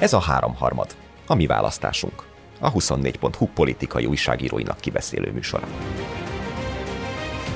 [0.00, 0.96] Ez a háromharmad,
[1.26, 2.22] a mi választásunk.
[2.60, 5.66] A 24.hu politikai újságíróinak kibeszélő műsora.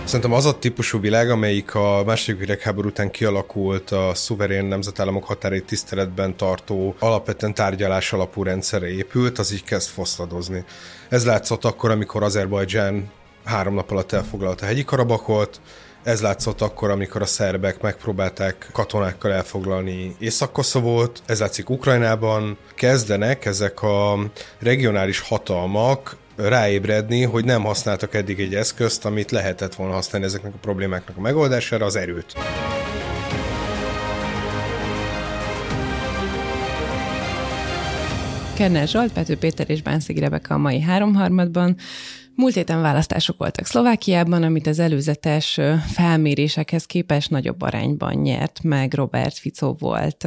[0.05, 5.65] Szerintem az a típusú világ, amelyik a második világháború után kialakult a szuverén nemzetállamok határait
[5.65, 10.65] tiszteletben tartó, alapvetően tárgyalás alapú rendszerre épült, az így kezd foszladozni.
[11.09, 13.11] Ez látszott akkor, amikor Azerbajdzsán
[13.45, 15.61] három nap alatt elfoglalta a hegyi Karabakot,
[16.05, 22.59] ez látszott akkor, amikor a szerbek megpróbálták katonákkal elfoglalni Észak-Koszovót, ez látszik Ukrajnában.
[22.75, 24.19] Kezdenek ezek a
[24.59, 30.59] regionális hatalmak ráébredni, hogy nem használtak eddig egy eszközt, amit lehetett volna használni ezeknek a
[30.61, 32.35] problémáknak a megoldására, az erőt.
[38.55, 41.77] Kerner Zsolt, Pető Péter és Bánszegi Rebeka a mai háromharmadban.
[42.37, 49.39] Múlt héten választások voltak Szlovákiában, amit az előzetes felmérésekhez képest nagyobb arányban nyert meg Robert
[49.39, 50.27] Fico volt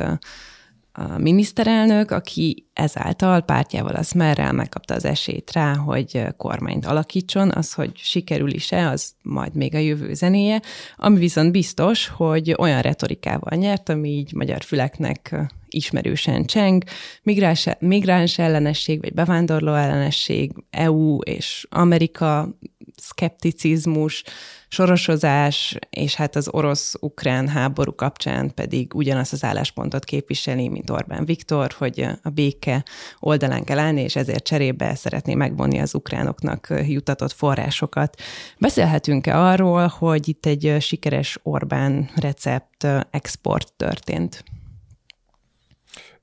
[0.91, 7.73] a miniszterelnök, aki ezáltal pártjával, az merrel megkapta az esélyt rá, hogy kormányt alakítson, az,
[7.73, 10.61] hogy sikerül is-e, az majd még a jövő zenéje,
[10.95, 15.35] ami viszont biztos, hogy olyan retorikával nyert, ami így magyar füleknek
[15.69, 16.83] ismerősen cseng,
[17.23, 22.57] migráns, migráns ellenesség, vagy bevándorló ellenesség, EU és Amerika
[22.95, 24.23] szkepticizmus,
[24.67, 31.71] sorosozás, és hát az orosz-ukrán háború kapcsán pedig ugyanazt az álláspontot képviseli, mint Orbán Viktor,
[31.77, 32.83] hogy a béke
[33.19, 38.21] oldalán kell állni, és ezért cserébe szeretné megvonni az ukránoknak jutatott forrásokat.
[38.59, 44.43] Beszélhetünk-e arról, hogy itt egy sikeres Orbán recept export történt?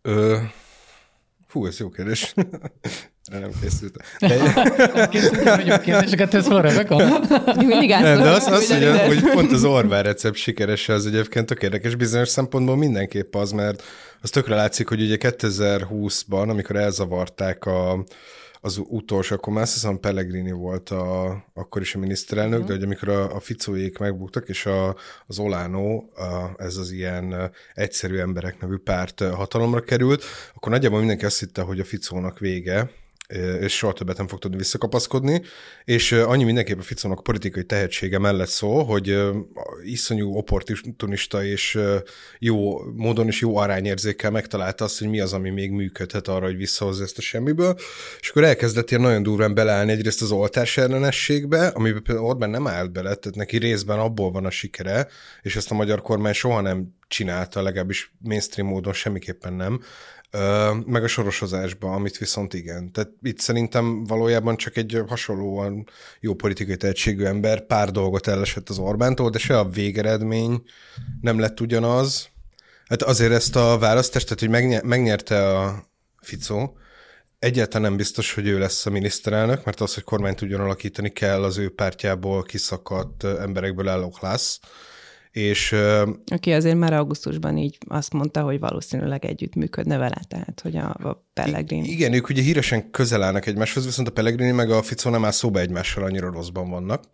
[0.06, 0.36] Ö,
[1.46, 2.34] fú, ez jó kérdés.
[3.30, 4.06] nem készültem.
[4.18, 5.08] De...
[5.08, 6.96] készültem, hogy kérdéseket tesz fel Rebeka?
[7.56, 11.62] Mindig nem, de az, az hogy, hogy pont az Orbán recept sikeres, az egyébként tök
[11.62, 13.82] érdekes bizonyos szempontból mindenképp az, mert
[14.20, 18.04] az tökre látszik, hogy ugye 2020-ban, amikor elzavarták a,
[18.64, 22.68] az utolsó, akkor már azt hiszem Pellegrini volt a, akkor is a miniszterelnök, uh-huh.
[22.68, 27.50] de hogy amikor a, a Ficóék megbuktak, és a, az Olánó, a, ez az ilyen
[27.74, 30.24] egyszerű emberek nevű párt hatalomra került,
[30.54, 32.90] akkor nagyjából mindenki azt hitte, hogy a Ficónak vége,
[33.60, 35.42] és soha többet nem fog tudni visszakapaszkodni,
[35.84, 39.18] és annyi mindenképp a Ficónak politikai tehetsége mellett szól, hogy
[39.84, 41.78] iszonyú opportunista és
[42.38, 46.56] jó módon és jó arányérzékkel megtalálta azt, hogy mi az, ami még működhet arra, hogy
[46.56, 47.76] visszahozza ezt a semmiből,
[48.20, 52.66] és akkor elkezdett ilyen nagyon durván beleállni egyrészt az oltás ellenességbe, amiben például Orbán nem
[52.66, 55.08] állt bele, tehát neki részben abból van a sikere,
[55.42, 59.80] és ezt a magyar kormány soha nem csinálta, legalábbis mainstream módon semmiképpen nem,
[60.86, 62.92] meg a sorosozásba, amit viszont igen.
[62.92, 65.88] Tehát itt szerintem valójában csak egy hasonlóan
[66.20, 70.62] jó politikai tehetségű ember pár dolgot ellesett az Orbántól, de se a végeredmény
[71.20, 72.28] nem lett ugyanaz.
[72.88, 75.88] Hát azért ezt a választást, tehát hogy megnyerte a
[76.20, 76.72] Fico,
[77.38, 81.42] egyáltalán nem biztos, hogy ő lesz a miniszterelnök, mert az, hogy kormányt tudjon alakítani kell,
[81.42, 84.58] az ő pártjából kiszakadt emberekből álló klassz
[85.34, 85.74] és,
[86.26, 90.88] Aki azért már augusztusban így azt mondta, hogy valószínűleg együtt működne vele, tehát hogy a,
[90.88, 91.88] a Pellegrini.
[91.88, 95.30] Igen, ők ugye híresen közel állnak egymáshoz, viszont a Pellegrini meg a Fico nem áll
[95.30, 97.04] szóba egymással, annyira rosszban vannak.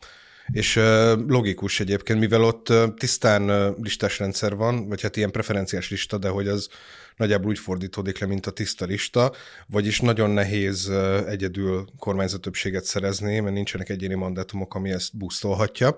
[0.52, 0.80] És
[1.26, 6.48] logikus egyébként, mivel ott tisztán listás rendszer van, vagy hát ilyen preferenciás lista, de hogy
[6.48, 6.68] az
[7.16, 9.32] nagyjából úgy fordítódik le, mint a tiszta lista,
[9.66, 10.92] vagyis nagyon nehéz
[11.26, 15.96] egyedül kormányzat többséget szerezni, mert nincsenek egyéni mandátumok, ami ezt busztolhatja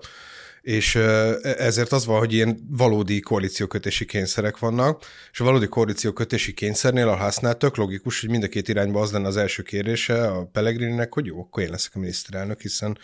[0.63, 0.95] és
[1.41, 7.15] ezért az van, hogy ilyen valódi koalíciókötési kényszerek vannak, és a valódi koalíciókötési kényszernél a
[7.15, 11.13] hásznál tök logikus, hogy mind a két irányba az lenne az első kérése a Pellegrininek,
[11.13, 12.97] hogy jó, akkor én leszek a miniszterelnök, hiszen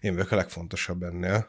[0.00, 1.48] én vagyok a legfontosabb ennél.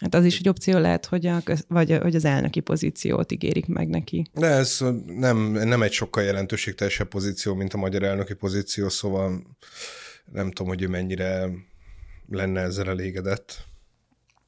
[0.00, 3.88] Hát az is egy opció lehet, hogy, a, vagy, hogy az elnöki pozíciót ígérik meg
[3.88, 4.26] neki.
[4.34, 9.42] De ez nem, nem egy sokkal jelentőségteljesebb pozíció, mint a magyar elnöki pozíció, szóval
[10.32, 11.48] nem tudom, hogy ő mennyire
[12.28, 13.68] lenne ezzel elégedett.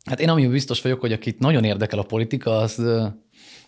[0.04, 2.82] Hát én amiben biztos vagyok, hogy akit nagyon érdekel a politika, az,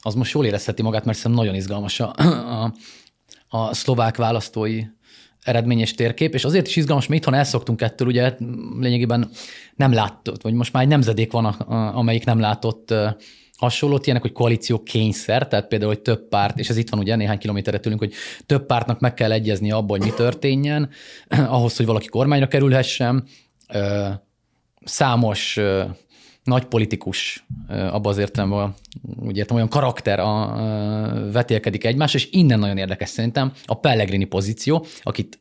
[0.00, 2.12] az most jól érezheti magát, mert szerintem nagyon izgalmas a,
[2.62, 2.74] a,
[3.48, 4.82] a szlovák választói
[5.40, 8.34] eredményes térkép, és azért is izgalmas, mert itthon elszoktunk ettől, ugye
[8.78, 9.30] lényegében
[9.76, 11.44] nem látott, vagy most már egy nemzedék van,
[11.94, 12.94] amelyik nem látott
[13.56, 17.16] hasonlót, ilyenek, hogy koalíció kényszer, tehát például, hogy több párt, és ez itt van ugye
[17.16, 18.12] néhány kilométerre tőlünk, hogy
[18.46, 20.90] több pártnak meg kell egyezni abban, hogy mi történjen,
[21.28, 23.24] ahhoz, hogy valaki kormányra kerülhessen.
[24.84, 25.58] Számos
[26.44, 28.74] nagy politikus abban az értelemben,
[29.20, 30.56] úgy értem, olyan karakter a,
[31.32, 35.38] vetélkedik egymás, és innen nagyon érdekes szerintem a Pellegrini pozíció, akit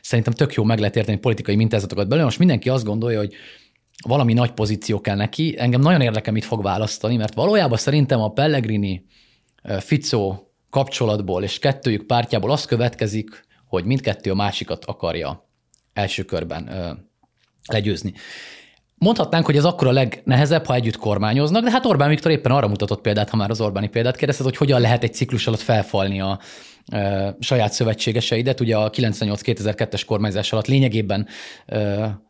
[0.00, 2.24] szerintem tök jó meg lehet érteni politikai mintázatokat belőle.
[2.24, 3.34] Most mindenki azt gondolja, hogy
[4.06, 5.54] valami nagy pozíció kell neki.
[5.58, 9.06] Engem nagyon érdekel, mit fog választani, mert valójában szerintem a Pellegrini,
[9.78, 10.36] Fico
[10.70, 15.48] kapcsolatból és kettőjük pártjából az következik, hogy mindkettő a másikat akarja
[15.92, 16.70] első körben
[17.66, 18.12] legyőzni.
[19.02, 22.68] Mondhatnánk, hogy ez akkor a legnehezebb, ha együtt kormányoznak, de hát Orbán Viktor éppen arra
[22.68, 26.20] mutatott példát, ha már az Orbáni példát kérdezted, hogy hogyan lehet egy ciklus alatt felfalni
[26.20, 26.38] a
[26.86, 28.60] e, saját szövetségeseidet.
[28.60, 31.26] Ugye a 98-2002-es kormányzás alatt lényegében
[31.66, 32.20] e,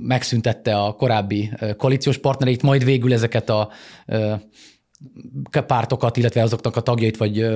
[0.00, 3.70] megszüntette a korábbi koalíciós partnereit, majd végül ezeket a
[5.66, 7.46] pártokat, illetve azoknak a tagjait, vagy,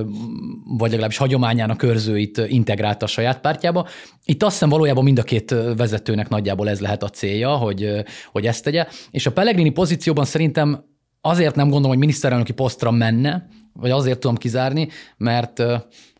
[0.78, 3.86] vagy legalábbis hagyományának őrzőit integrálta a saját pártjába.
[4.24, 8.46] Itt azt hiszem valójában mind a két vezetőnek nagyjából ez lehet a célja, hogy, hogy
[8.46, 8.86] ezt tegye.
[9.10, 10.84] És a Pellegrini pozícióban szerintem
[11.20, 15.62] azért nem gondolom, hogy miniszterelnöki posztra menne, vagy azért tudom kizárni, mert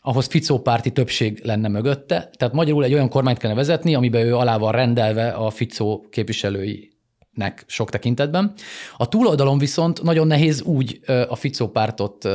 [0.01, 2.31] ahhoz Ficó párti többség lenne mögötte.
[2.37, 6.92] Tehát magyarul egy olyan kormányt kellene vezetni, amiben ő alá van rendelve a Ficó képviselői
[7.35, 8.53] nek sok tekintetben.
[8.97, 12.29] A túloldalon viszont nagyon nehéz úgy a Ficó pártot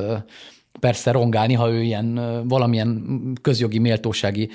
[0.80, 3.04] persze rongálni, ha ő ilyen valamilyen
[3.42, 4.50] közjogi méltósági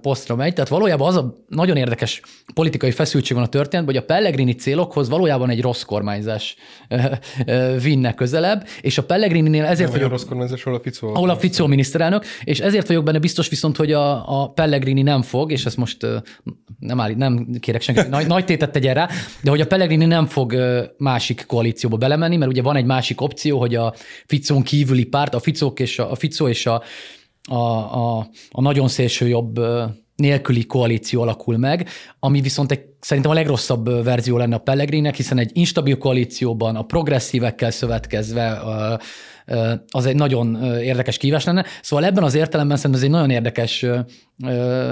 [0.00, 0.52] posztra megy.
[0.52, 2.20] Tehát valójában az a nagyon érdekes
[2.54, 6.56] politikai feszültség van a történetben, hogy a Pellegrini célokhoz valójában egy rossz kormányzás
[7.82, 10.10] vinne közelebb, és a Pellegrininél ezért vagyok...
[10.10, 11.14] Rossz kormányzás, ahol a Ficó...
[11.14, 15.22] Ahol a Ficó miniszterelnök, és ezért vagyok benne biztos viszont, hogy a, a Pellegrini nem
[15.22, 16.06] fog, és ezt most
[16.78, 19.08] nem, áll, nem kérek senki, nagy, nagy tétet tegyen rá,
[19.42, 20.54] de hogy a Pellegrini nem fog
[20.98, 23.94] másik koalícióba belemenni, mert ugye van egy másik opció, hogy a
[24.26, 26.82] Ficón kívüli párt, a Ficók és a, a Ficó és a,
[27.50, 29.60] a, a, a nagyon szélső jobb
[30.16, 31.88] nélküli koalíció alakul meg,
[32.20, 36.82] ami viszont egy, szerintem a legrosszabb verzió lenne a Pellegrinek, hiszen egy instabil koalícióban a
[36.82, 38.60] progresszívekkel szövetkezve
[39.90, 41.64] az egy nagyon érdekes kívás lenne.
[41.82, 43.86] Szóval ebben az értelemben szerintem ez egy nagyon érdekes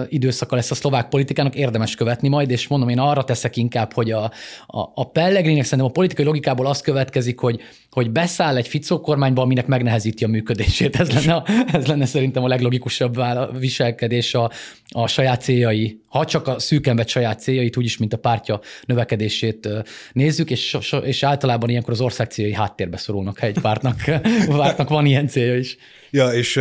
[0.08, 4.10] időszaka lesz a szlovák politikának, érdemes követni majd, és mondom, én arra teszek inkább, hogy
[4.10, 4.24] a,
[4.66, 7.60] a, a Pellegrinek szerintem a politikai logikából az következik, hogy,
[7.90, 10.96] hogy beszáll egy Ficó kormányba, aminek megnehezíti a működését.
[10.96, 13.22] Ez lenne, ez lenne szerintem a leglogikusabb
[13.58, 14.50] viselkedés a,
[14.88, 19.68] a saját céljai, ha csak a szűken saját céljait, úgyis, mint a pártja növekedését
[20.12, 23.96] nézzük, és, és általában ilyenkor az ország céljai háttérbe szorulnak, ha egy pártnak,
[24.48, 25.76] pártnak van ilyen célja is.
[26.10, 26.60] Ja, és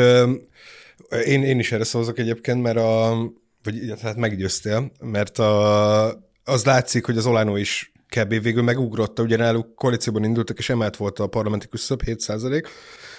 [1.10, 3.18] én, én is erre szavazok egyébként, mert a,
[3.64, 6.08] vagy hát meggyőztél, mert a,
[6.44, 8.42] az látszik, hogy az Olánó is kb.
[8.42, 12.20] végül megugrotta, ugye náluk koalícióban indultak, és emelt volt a parlamenti küszöb, 7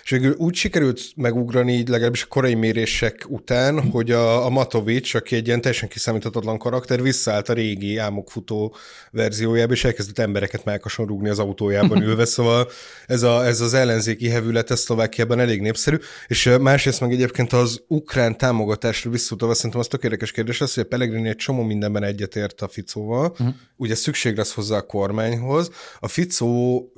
[0.06, 5.14] és végül úgy sikerült megugrani, így legalábbis a korai mérések után, hogy a, a Matovics,
[5.14, 8.76] aki egy ilyen teljesen kiszámíthatatlan karakter, visszaállt a régi álmokfutó
[9.10, 12.68] verziójába, és elkezdett embereket melkason rúgni az autójában ülve, szóval
[13.06, 17.82] ez, a, ez az ellenzéki hevület ez Szlovákiában elég népszerű, és másrészt meg egyébként az
[17.88, 22.02] ukrán támogatásra visszutalva szerintem az tök érdekes kérdés az, hogy a Pellegrini egy csomó mindenben
[22.02, 23.54] egyetért a Ficóval, uh-huh.
[23.76, 25.70] ugye szükség lesz hozzá a kormányhoz,
[26.00, 26.90] a Ficó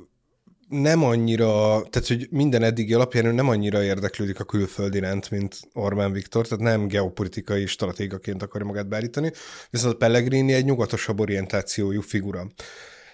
[0.68, 1.46] nem annyira,
[1.90, 6.46] tehát hogy minden eddigi alapján ő nem annyira érdeklődik a külföld iránt, mint Orbán Viktor,
[6.46, 9.32] tehát nem geopolitikai stratégaként akarja magát beállítani,
[9.70, 12.46] viszont Pellegrini egy nyugatosabb orientációjú figura.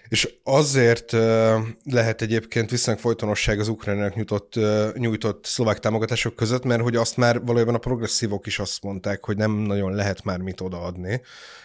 [0.08, 1.12] És azért
[1.84, 4.58] lehet egyébként viszonylag folytonosság az ukránának nyújtott,
[4.94, 9.36] nyújtott szlovák támogatások között, mert hogy azt már valójában a progresszívok is azt mondták, hogy
[9.36, 11.20] nem nagyon lehet már mit odaadni.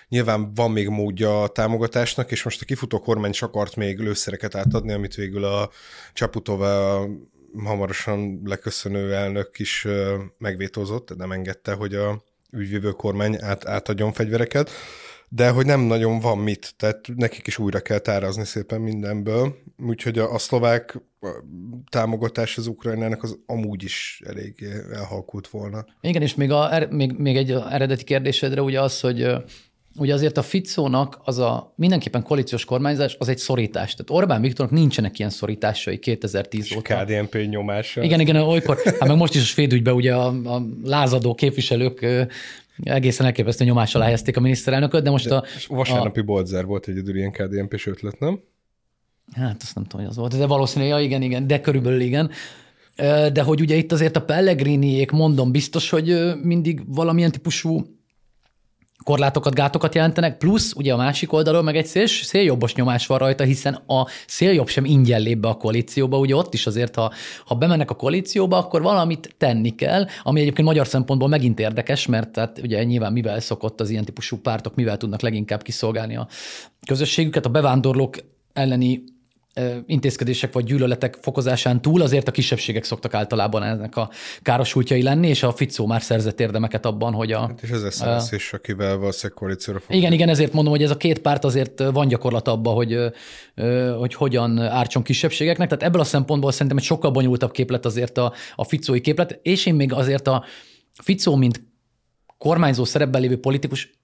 [0.08, 4.56] Nyilván van még módja a támogatásnak, és most a kifutó kormány is akart még lőszereket
[4.56, 5.70] átadni, amit végül a
[6.14, 7.06] Csaputova
[7.64, 9.88] hamarosan leköszönő elnök is
[10.38, 14.70] megvétózott, nem engedte, hogy a ügyvívő kormány át, átadjon fegyvereket
[15.30, 20.20] de hogy nem nagyon van mit, tehát nekik is újra kell tárazni szépen mindenből, úgyhogy
[20.20, 21.02] a, a szlovák
[21.90, 25.86] támogatás az Ukrajnának az amúgy is elég elhalkult volna.
[26.02, 29.28] Igen, és még, a, er, még, még egy eredeti kérdésedre ugye az, hogy
[29.96, 33.96] ugye azért a Ficónak az a mindenképpen koalíciós kormányzás az egy szorítás.
[33.96, 37.04] Tehát Orbán Viktornak nincsenek ilyen szorításai 2010 és óta.
[37.04, 38.04] KDNP nyomása.
[38.04, 42.06] Igen, igen, olykor, hát meg most is a svédügyben ugye a, a lázadó képviselők
[42.84, 45.44] egészen elképesztő nyomás alá helyezték a miniszterelnököt, de most de a...
[45.68, 46.24] Vasárnapi a...
[46.24, 48.40] Bolzer volt egyedül ilyen KDNP-s ötlet, nem?
[49.32, 52.32] Hát azt nem tudom, hogy az volt, de valószínűleg, ja, igen, igen, de körülbelül igen.
[53.34, 57.99] De hogy ugye itt azért a Pellegriniék, mondom, biztos, hogy mindig valamilyen típusú
[59.04, 63.44] korlátokat, gátokat jelentenek, plusz ugye a másik oldalról meg egy szél, széljobbos nyomás van rajta,
[63.44, 67.12] hiszen a széljobb sem ingyen lép be a koalícióba, ugye ott is azért, ha,
[67.46, 72.30] ha bemennek a koalícióba, akkor valamit tenni kell, ami egyébként magyar szempontból megint érdekes, mert
[72.30, 76.28] tehát ugye nyilván mivel szokott az ilyen típusú pártok, mivel tudnak leginkább kiszolgálni a
[76.88, 78.16] közösségüket, a bevándorlók
[78.54, 79.04] elleni
[79.86, 84.10] intézkedések vagy gyűlöletek fokozásán túl azért a kisebbségek szoktak általában ennek a
[84.42, 87.40] károsultjai lenni, és a Ficó már szerzett érdemeket abban, hogy a...
[87.40, 89.96] Hát és ez lesz is, akivel valószínűleg koalícióra fog.
[89.96, 92.98] Igen, igen, ezért mondom, hogy ez a két párt azért van gyakorlat abban, hogy,
[93.98, 95.68] hogy hogyan ártson kisebbségeknek.
[95.68, 99.66] Tehát ebből a szempontból szerintem egy sokkal bonyolultabb képlet azért a, a Ficói képlet, és
[99.66, 100.44] én még azért a
[101.04, 101.68] Ficó, mint
[102.38, 103.99] kormányzó szerepben lévő politikus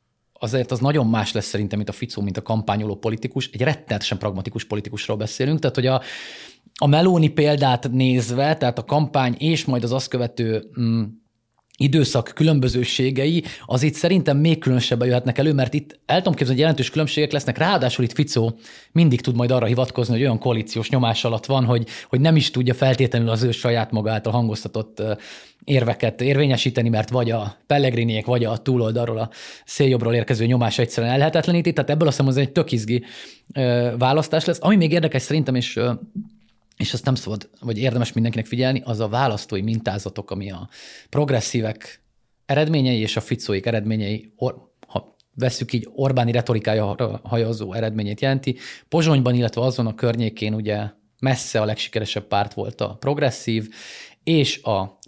[0.46, 3.50] azért az nagyon más lesz szerintem, mint a Ficó, mint a kampányoló politikus.
[3.54, 6.02] Egy rettenetesen pragmatikus politikusról beszélünk, tehát hogy a,
[6.78, 11.04] a Meloni példát nézve, tehát a kampány és majd az azt követő mm,
[11.78, 16.62] időszak különbözőségei, az itt szerintem még különösebben jöhetnek elő, mert itt el tudom képzelni, hogy
[16.62, 18.58] jelentős különbségek lesznek, ráadásul itt Ficó
[18.92, 22.52] mindig tud majd arra hivatkozni, hogy olyan koalíciós nyomás alatt van, hogy, hogy nem is
[22.52, 25.02] tudja feltétlenül az ő saját maga által hangoztatott
[25.64, 29.30] érveket érvényesíteni, mert vagy a Pellegriniek, vagy a túloldalról, a
[29.66, 33.04] széljobbról érkező nyomás egyszerűen elhetetleníti, tehát ebből azt hiszem, hogy egy tök izgi
[33.98, 34.58] választás lesz.
[34.62, 35.80] Ami még érdekes szerintem, és
[36.78, 40.70] és azt nem szabad, vagy érdemes mindenkinek figyelni, az a választói mintázatok, ami a
[41.10, 42.02] progresszívek
[42.46, 44.34] eredményei és a ficóik eredményei,
[44.88, 48.58] ha vesszük így Orbáni retorikája hajazó eredményét jelenti.
[48.90, 50.90] Pozsonyban, illetve azon a környékén ugye
[51.20, 53.70] messze a legsikeresebb párt volt a progresszív,
[54.24, 55.00] és a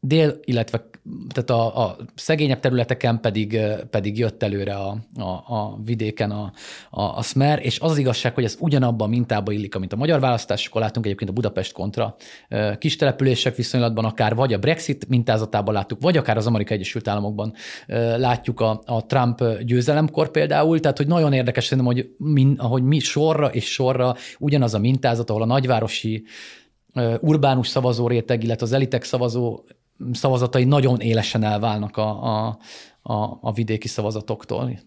[0.00, 0.90] dél, illetve
[1.34, 6.52] tehát a, a szegényebb területeken pedig, pedig jött előre a, a, a vidéken a,
[6.90, 9.96] a, a Smer, és az, az igazság, hogy ez ugyanabban a mintába illik, amit a
[9.96, 12.16] magyar választásokkal látunk egyébként a Budapest kontra
[12.78, 17.52] kis települések viszonylatban, akár vagy a Brexit mintázatában láttuk, vagy akár az Amerikai Egyesült Államokban
[18.16, 22.98] látjuk a, a Trump győzelemkor például, tehát hogy nagyon érdekes szerintem, hogy min, ahogy mi
[22.98, 26.24] sorra és sorra ugyanaz a mintázat, ahol a nagyvárosi
[27.20, 29.60] urbánus szavazóréteg, illetve az elitek szavazó
[30.12, 32.58] szavazatai nagyon élesen elválnak a, a,
[33.02, 34.80] a, a vidéki szavazatoktól.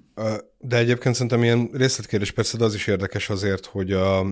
[0.59, 4.25] De egyébként szerintem ilyen részletkérdés persze, de az is érdekes azért, hogy a,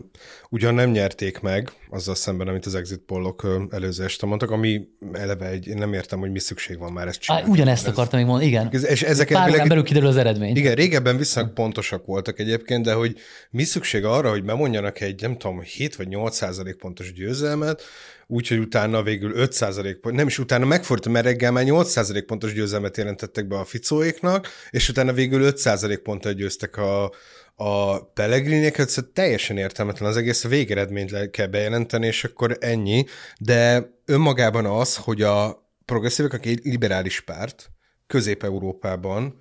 [0.49, 5.47] ugyan nem nyerték meg azzal szemben, amit az exit pollok előző este mondtak, ami eleve
[5.47, 7.49] egy, én nem értem, hogy mi szükség van már ezt csinálni.
[7.49, 8.69] ugyanezt ez, akartam még mondani, igen.
[8.71, 10.55] És ezek Pár elvileg, belül kiderül az eredmény.
[10.55, 13.15] Igen, régebben viszonylag pontosak voltak egyébként, de hogy
[13.49, 17.81] mi szükség arra, hogy bemondjanak egy, nem tudom, 7 vagy 8 százalék pontos győzelmet,
[18.27, 22.97] úgyhogy utána végül 5 pont, nem is utána megfordult, mert reggel már 8% pontos győzelmet
[22.97, 27.11] jelentettek be a Ficóéknak, és utána végül 5% ponttal győztek a,
[27.55, 33.05] a Pellegrinieket, szóval teljesen értelmetlen az egész, a végeredményt le kell bejelenteni, és akkor ennyi,
[33.39, 37.71] de önmagában az, hogy a progresszívek, aki egy liberális párt,
[38.07, 39.37] Közép-Európában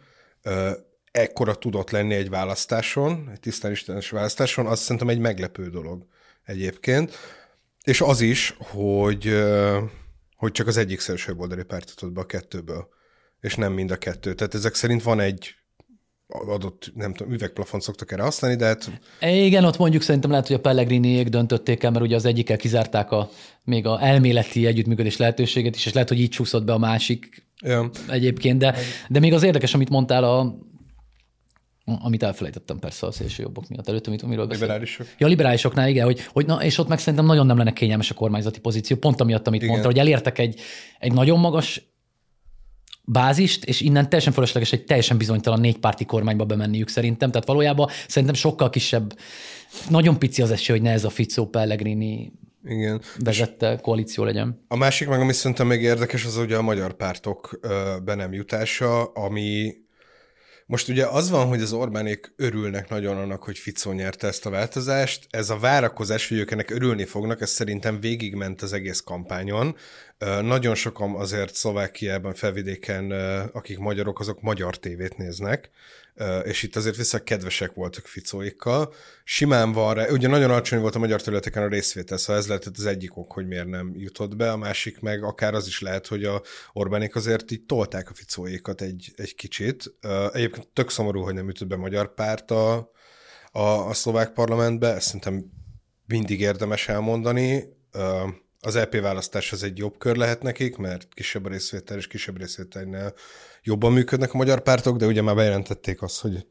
[1.11, 6.07] ekkora tudott lenni egy választáson, egy tisztán istenes választáson, azt szerintem egy meglepő dolog
[6.45, 7.19] egyébként.
[7.85, 9.43] És az is, hogy,
[10.37, 12.89] hogy csak az egyik szélső oldali párt be a kettőből,
[13.42, 14.34] és nem mind a kettő.
[14.34, 15.54] Tehát ezek szerint van egy
[16.26, 18.90] adott, nem tudom, üvegplafon szoktak erre használni, de hát...
[19.20, 23.11] Igen, ott mondjuk szerintem lehet, hogy a Pellegriniék döntötték el, mert ugye az egyikkel kizárták
[23.11, 23.30] a,
[23.64, 27.90] még a elméleti együttműködés lehetőséget is, és lehet, hogy így csúszott be a másik ja.
[28.08, 28.76] egyébként, de,
[29.08, 30.58] de még az érdekes, amit mondtál a
[31.84, 34.70] amit elfelejtettem persze a szélső jobbok miatt előtt, amit, amiről beszélünk.
[34.70, 35.06] Liberálisok.
[35.18, 38.14] Ja, liberálisoknál igen, hogy, hogy na, és ott meg szerintem nagyon nem lenne kényelmes a
[38.14, 39.70] kormányzati pozíció, pont amiatt, amit igen.
[39.70, 40.61] mondta, hogy elértek egy,
[40.99, 41.91] egy nagyon magas
[43.04, 47.30] bázist, és innen teljesen fölösleges egy teljesen bizonytalan négypárti kormányba bemenniük szerintem.
[47.30, 49.18] Tehát valójában szerintem sokkal kisebb,
[49.88, 52.32] nagyon pici az esély, hogy ne ez a Ficó Pellegrini
[52.64, 53.00] igen.
[53.18, 54.64] vezette koalíció legyen.
[54.68, 57.61] A másik meg, ami szerintem még érdekes, az ugye a magyar pártok
[58.04, 59.75] be nem jutása, ami
[60.66, 64.50] most ugye az van, hogy az Orbánék örülnek nagyon annak, hogy Ficó nyerte ezt a
[64.50, 65.26] változást.
[65.31, 69.76] Ez a várakozás, hogy ők ennek örülni fognak, ez szerintem végigment az egész kampányon.
[70.42, 73.11] Nagyon sokan azért Szlovákiában, felvidéken,
[73.52, 75.71] akik magyarok, azok magyar tévét néznek,
[76.45, 78.95] és itt azért vissza kedvesek voltak Ficóikkal.
[79.25, 82.76] Simán van rá, ugye nagyon alacsony volt a magyar területeken a részvétel, szóval ez lehetett
[82.76, 86.07] az egyik ok, hogy miért nem jutott be, a másik meg akár az is lehet,
[86.07, 86.42] hogy a
[86.73, 89.95] Orbánék azért így tolták a Ficóékat egy, egy kicsit.
[90.33, 92.90] Egyébként tök szomorú, hogy nem jutott be magyar párt a,
[93.52, 95.45] a, a szlovák parlamentbe, ezt szerintem
[96.07, 97.64] mindig érdemes elmondani.
[98.61, 103.14] Az EP választás az egy jobb kör lehet nekik, mert kisebb részvétel és kisebb részvételnél
[103.62, 106.47] jobban működnek a magyar pártok, de ugye már bejelentették azt, hogy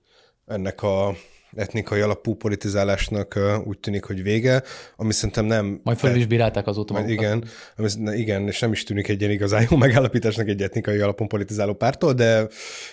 [0.46, 1.16] ennek a
[1.56, 4.64] etnikai alapú politizálásnak úgy tűnik, hogy vége,
[4.96, 5.82] ami szerintem nem...
[5.84, 7.14] Majd fel is bírálták azóta magukat.
[7.14, 7.44] Igen,
[7.76, 11.74] ami, igen, és nem is tűnik egy ilyen igazán jó megállapításnak egy etnikai alapon politizáló
[11.74, 12.48] pártól, de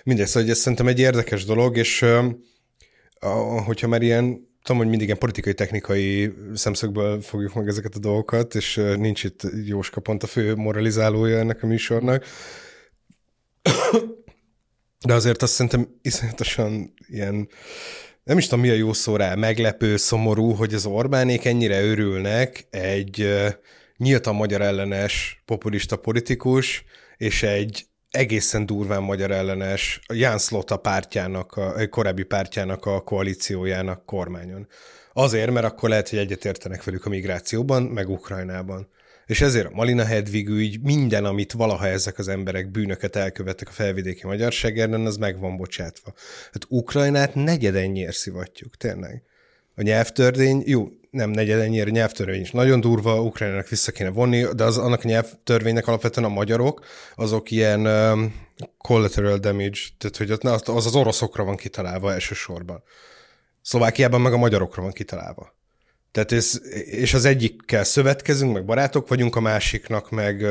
[0.05, 2.05] mindegy, szóval ez szerintem egy érdekes dolog, és
[3.67, 8.55] hogyha már ilyen tudom, hogy mindig ilyen politikai, technikai szemszögből fogjuk meg ezeket a dolgokat,
[8.55, 12.25] és nincs itt Jóska pont a fő moralizálója ennek a műsornak.
[15.07, 17.49] De azért azt szerintem iszonyatosan ilyen
[18.29, 22.67] nem is tudom mi a jó szó rá, meglepő, szomorú, hogy az Orbánék ennyire örülnek
[22.71, 23.35] egy
[23.97, 26.85] nyíltan magyar ellenes populista politikus,
[27.17, 34.67] és egy egészen durván magyar ellenes Ján Slota pártjának, a korábbi pártjának a koalíciójának kormányon.
[35.13, 38.89] Azért, mert akkor lehet, hogy egyetértenek velük a migrációban, meg Ukrajnában.
[39.29, 43.73] És ezért a Malina Hedvig ügy, minden, amit valaha ezek az emberek bűnöket elkövettek a
[43.73, 46.13] felvidéki magyarságérden, az meg van bocsátva.
[46.53, 49.23] Hát Ukrajnát negyedennyiért szivatjuk, tényleg.
[49.75, 54.65] A nyelvtörvény, jó, nem negyedennyiért, a nyelvtörvény is nagyon durva, Ukrajnának vissza kéne vonni, de
[54.65, 56.85] az, annak a nyelvtörvénynek alapvetően a magyarok,
[57.17, 58.35] azok ilyen um,
[58.79, 60.31] collateral damage, tehát hogy
[60.65, 62.83] az az oroszokra van kitalálva elsősorban.
[63.63, 65.58] Szlovákiában meg a magyarokra van kitalálva.
[66.11, 70.45] Tehát ez, és az egyikkel szövetkezünk, meg barátok vagyunk, a másiknak meg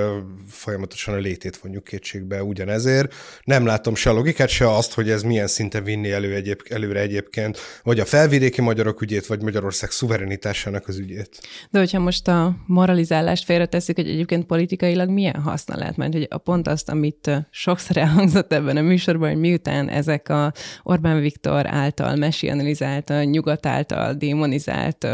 [0.49, 3.13] folyamatosan a létét vonjuk kétségbe ugyanezért.
[3.43, 6.99] Nem látom se a logikát, se azt, hogy ez milyen szinten vinni elő egyéb, előre
[6.99, 11.29] egyébként, vagy a felvidéki magyarok ügyét, vagy Magyarország szuverenitásának az ügyét.
[11.69, 16.37] De hogyha most a moralizálást félreteszik, hogy egyébként politikailag milyen haszna lehet, mert hogy a
[16.37, 22.15] pont azt, amit sokszor elhangzott ebben a műsorban, hogy miután ezek a Orbán Viktor által
[22.15, 25.07] mesianalizált, nyugat által démonizált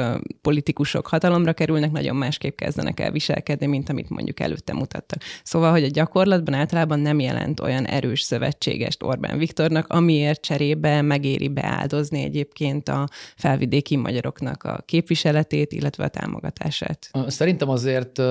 [0.43, 5.21] politikusok hatalomra kerülnek, nagyon másképp kezdenek el viselkedni, mint amit mondjuk előtte mutattak.
[5.43, 11.47] Szóval, hogy a gyakorlatban általában nem jelent olyan erős szövetségest Orbán Viktornak, amiért cserébe megéri
[11.47, 17.09] beáldozni egyébként a felvidéki magyaroknak a képviseletét, illetve a támogatását.
[17.27, 18.21] Szerintem azért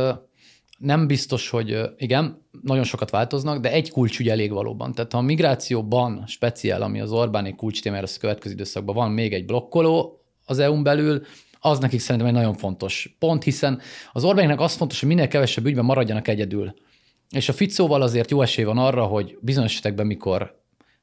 [0.78, 4.92] nem biztos, hogy igen, nagyon sokat változnak, de egy kulcsügy elég valóban.
[4.92, 9.45] Tehát ha a migrációban speciál, ami az Orbáni kulcstémára a következő időszakban van még egy
[9.45, 11.23] blokkoló az EU-n belül,
[11.64, 13.81] az nekik szerintem egy nagyon fontos pont, hiszen
[14.12, 16.75] az Orbánnak az fontos, hogy minél kevesebb ügyben maradjanak egyedül.
[17.31, 20.61] És a Ficóval azért jó esély van arra, hogy bizonyos esetekben, mikor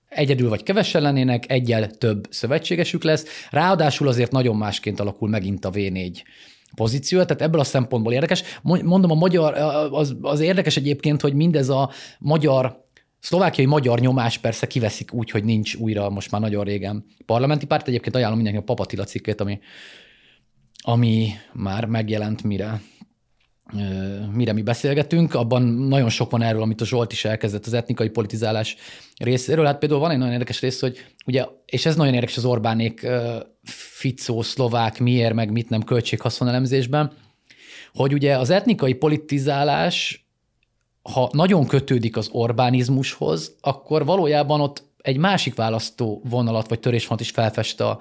[0.09, 3.25] egyedül vagy kevesen lennének, egyel több szövetségesük lesz.
[3.49, 6.21] Ráadásul azért nagyon másként alakul megint a V4
[6.75, 8.43] pozíció, tehát ebből a szempontból érdekes.
[8.61, 9.53] Mondom, a magyar,
[9.91, 11.89] az, az érdekes egyébként, hogy mindez a
[12.19, 12.87] magyar
[13.19, 17.87] Szlovákiai magyar nyomás persze kiveszik úgy, hogy nincs újra most már nagyon régen parlamenti párt.
[17.87, 19.59] Egyébként ajánlom mindenkinek a Papatila cikkét, ami
[20.81, 22.81] ami már megjelent, mire
[24.33, 28.09] mire mi beszélgetünk, abban nagyon sok van erről, amit a Zsolt is elkezdett az etnikai
[28.09, 28.75] politizálás
[29.17, 29.65] részéről.
[29.65, 33.07] Hát például van egy nagyon érdekes rész, hogy ugye, és ez nagyon érdekes az Orbánék
[33.63, 37.11] Ficó, szlovák, miért, meg mit nem költséghaszonelemzésben,
[37.93, 40.27] hogy ugye az etnikai politizálás,
[41.01, 47.31] ha nagyon kötődik az Orbánizmushoz, akkor valójában ott egy másik választó vonalat vagy törésvonalat is
[47.31, 47.99] felfest a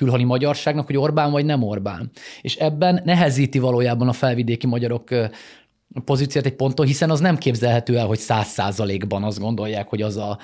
[0.00, 2.10] külhoni magyarságnak, hogy Orbán vagy nem Orbán.
[2.40, 5.08] És ebben nehezíti valójában a felvidéki magyarok
[6.04, 10.16] pozíciót egy ponton, hiszen az nem képzelhető el, hogy száz százalékban azt gondolják, hogy az
[10.16, 10.38] a,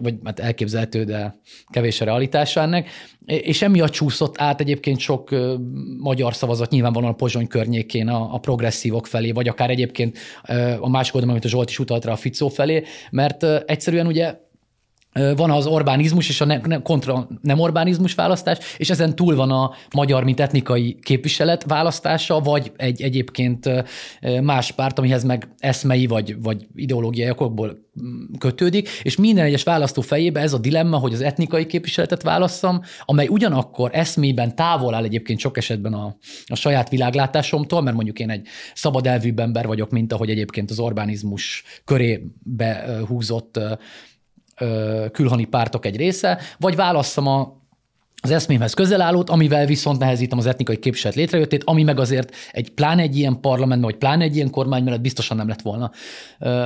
[0.00, 2.88] vagy hát elképzelhető, de kevés a realitása ennek.
[3.26, 5.30] És emiatt csúszott át egyébként sok
[5.98, 10.18] magyar szavazat nyilvánvalóan a Pozsony környékén a, a progresszívok felé, vagy akár egyébként
[10.80, 14.34] a másik oldalon, amit a Zsolt is utalt rá a Ficó felé, mert egyszerűen ugye
[15.12, 19.50] van az Orbánizmus és a ne, ne, kontra nem Orbánizmus választás, és ezen túl van
[19.50, 23.70] a magyar, mint etnikai képviselet választása, vagy egy egyébként
[24.42, 30.00] más párt, amihez meg eszmei vagy, vagy ideológiai okokból mm, kötődik, és minden egyes választó
[30.00, 35.38] fejébe ez a dilemma, hogy az etnikai képviseletet válasszam, amely ugyanakkor eszmében távol áll egyébként
[35.38, 40.12] sok esetben a, a saját világlátásomtól, mert mondjuk én egy szabad elvűbb ember vagyok, mint
[40.12, 43.60] ahogy egyébként az Orbánizmus körébe húzott
[45.12, 47.61] külhoni pártok egy része, vagy válasszam a
[48.24, 52.70] az eszmémhez közel állót, amivel viszont nehezítem az etnikai képviselet létrejöttét, ami meg azért egy
[52.70, 55.90] plán egy ilyen parlamentben, vagy plán egy ilyen kormány mellett biztosan nem lett volna,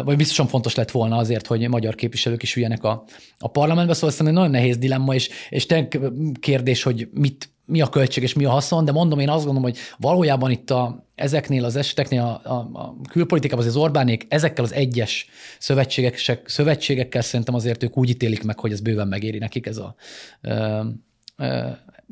[0.04, 3.04] vagy biztosan fontos lett volna azért, hogy magyar képviselők is üljenek a,
[3.38, 5.66] a parlamentbe, szóval szerintem egy nagyon nehéz dilemma, és, és
[6.40, 9.70] kérdés, hogy mit, mi a költség és mi a haszon, de mondom, én azt gondolom,
[9.70, 14.72] hogy valójában itt a, ezeknél az eseteknél a, a, a külpolitikában az Orbánék ezekkel az
[14.72, 15.26] egyes
[15.58, 19.94] szövetségek, szövetségekkel szerintem azért ők úgy ítélik meg, hogy ez bőven megéri nekik ez a,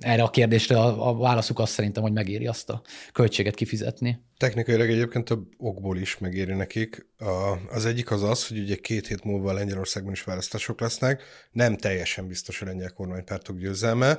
[0.01, 2.83] erre a kérdésre a, a válaszuk azt szerintem, hogy megéri azt a
[3.13, 4.23] költséget kifizetni.
[4.37, 7.07] Technikailag egyébként több okból is megéri nekik.
[7.19, 11.77] A, az egyik az az, hogy ugye két hét múlva Lengyelországban is választások lesznek, nem
[11.77, 14.19] teljesen biztos a lengyel kormánypártok győzelme,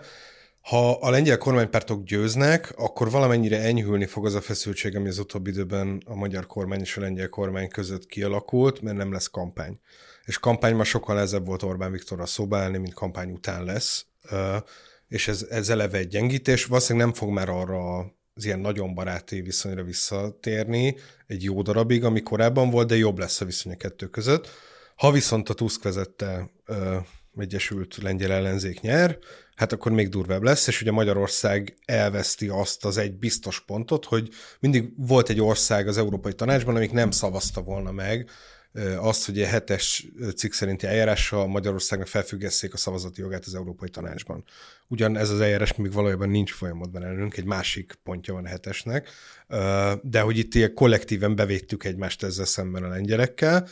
[0.61, 5.49] ha a lengyel kormánypártok győznek, akkor valamennyire enyhülni fog az a feszültség, ami az utóbbi
[5.49, 9.79] időben a magyar kormány és a lengyel kormány között kialakult, mert nem lesz kampány.
[10.23, 14.05] És kampányban sokkal ezebb volt Orbán Viktorra szobálni, mint kampány után lesz,
[15.07, 16.65] és ez, ez eleve egy gyengítés.
[16.65, 17.97] Valószínűleg nem fog már arra
[18.33, 20.95] az ilyen nagyon baráti viszonyra visszatérni
[21.27, 24.49] egy jó darabig, ami korábban volt, de jobb lesz a viszony a kettő között.
[24.95, 26.49] Ha viszont a Tusk vezette
[27.37, 29.17] Egyesült Lengyel ellenzék nyer,
[29.55, 34.29] hát akkor még durvább lesz, és ugye Magyarország elveszti azt az egy biztos pontot, hogy
[34.59, 38.29] mindig volt egy ország az Európai Tanácsban, amik nem szavazta volna meg
[38.97, 44.43] azt, hogy a hetes cikk szerinti eljárással Magyarországnak felfüggesszék a szavazati jogát az Európai Tanácsban.
[44.87, 49.09] Ugyan ez az eljárás még valójában nincs folyamatban ellenünk, egy másik pontja van a hetesnek,
[50.01, 53.67] de hogy itt ilyen kollektíven bevédtük egymást ezzel szemben a lengyelekkel,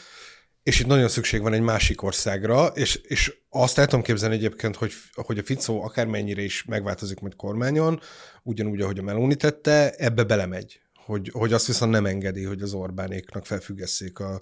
[0.64, 4.76] és itt nagyon szükség van egy másik országra, és, és azt el tudom képzelni egyébként,
[4.76, 8.00] hogy, hogy a Ficó akármennyire is megváltozik majd kormányon,
[8.44, 10.82] ugyanúgy, ahogy a Meloni tette, ebbe belemegy.
[10.94, 14.42] Hogy, hogy azt viszont nem engedi, hogy az Orbánéknak felfüggesszék a,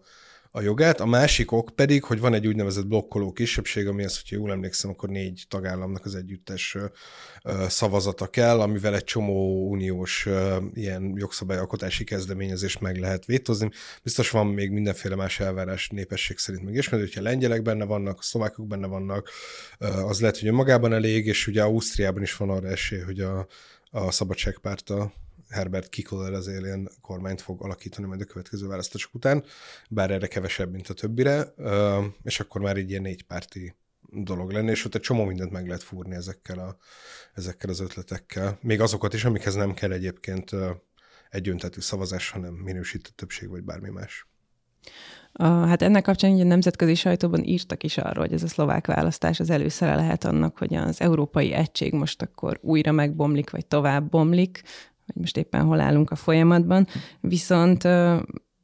[0.51, 0.99] a jogát.
[0.99, 4.89] A másik ok pedig, hogy van egy úgynevezett blokkoló kisebbség, ami az, hogyha jól emlékszem,
[4.89, 6.77] akkor négy tagállamnak az együttes
[7.67, 10.27] szavazata kell, amivel egy csomó uniós
[10.73, 13.69] ilyen jogszabályalkotási kezdeményezést meg lehet vétozni.
[14.03, 18.23] Biztos van még mindenféle más elvárás népesség szerint meg ismerő, hogyha lengyelek benne vannak, a
[18.23, 19.29] szlovákok benne vannak,
[19.79, 23.47] az lehet, hogy magában elég, és ugye Ausztriában is van arra esély, hogy a,
[23.91, 25.13] a szabadságpárta
[25.51, 29.43] Herbert Kikoller az élén kormányt fog alakítani majd a következő választások után,
[29.89, 31.53] bár erre kevesebb, mint a többire,
[32.23, 33.75] és akkor már egy ilyen négypárti
[34.09, 36.77] dolog lenne, és ott egy csomó mindent meg lehet fúrni ezekkel, a,
[37.33, 38.57] ezekkel az ötletekkel.
[38.61, 40.51] Még azokat is, amikhez nem kell egyébként
[41.29, 44.25] egy öntetű szavazás, hanem minősített többség, vagy bármi más.
[45.39, 49.39] Hát ennek kapcsán ugye a nemzetközi sajtóban írtak is arról, hogy ez a szlovák választás
[49.39, 54.61] az előszere lehet annak, hogy az európai egység most akkor újra megbomlik, vagy tovább bomlik,
[55.13, 56.87] hogy most éppen hol állunk a folyamatban,
[57.21, 57.87] viszont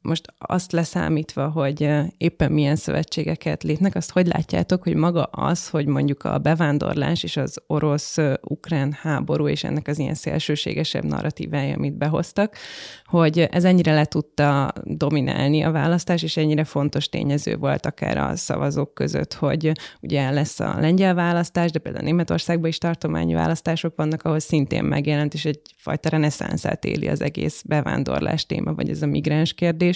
[0.02, 5.86] most azt leszámítva, hogy éppen milyen szövetségeket lépnek, azt hogy látjátok, hogy maga az, hogy
[5.86, 12.56] mondjuk a bevándorlás és az orosz-ukrán háború és ennek az ilyen szélsőségesebb narratívája, amit behoztak,
[13.04, 18.36] hogy ez ennyire le tudta dominálni a választás, és ennyire fontos tényező volt akár a
[18.36, 24.22] szavazók között, hogy ugye lesz a lengyel választás, de például Németországban is tartományi választások vannak,
[24.22, 29.52] ahol szintén megjelent, és egyfajta reneszánszát éli az egész bevándorlás téma, vagy ez a migráns
[29.52, 29.87] kérdés,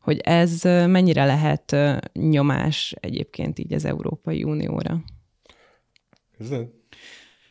[0.00, 1.76] hogy ez mennyire lehet
[2.12, 5.04] nyomás egyébként így az Európai Unióra.
[6.38, 6.68] Kezded?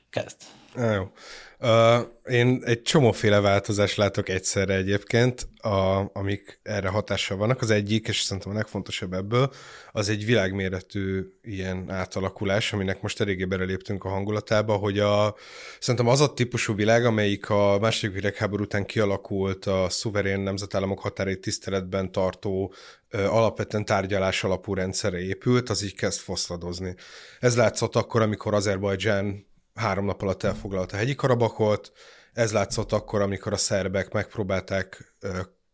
[0.10, 0.42] Kezd.
[0.76, 1.12] Ah, jó.
[1.60, 7.62] Uh, én egy csomóféle változást látok egyszerre egyébként, a, amik erre hatással vannak.
[7.62, 9.52] Az egyik, és szerintem a legfontosabb ebből,
[9.92, 15.36] az egy világméretű ilyen átalakulás, aminek most eléggé beleléptünk a hangulatába, hogy a,
[15.80, 21.42] szerintem az a típusú világ, amelyik a második világháború után kialakult a szuverén nemzetállamok határait
[21.42, 22.74] tiszteletben tartó
[23.12, 26.96] alapvetően tárgyalás alapú rendszere épült, az így kezd foszladozni.
[27.40, 31.92] Ez látszott akkor, amikor Azerbajdzsán három nap alatt elfoglalta hegyi Karabakot.
[32.34, 35.16] Ez látszott akkor, amikor a szerbek megpróbálták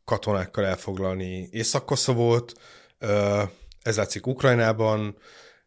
[0.06, 2.54] katonákkal elfoglalni Észak-Koszovót.
[3.82, 5.18] Ez látszik Ukrajnában,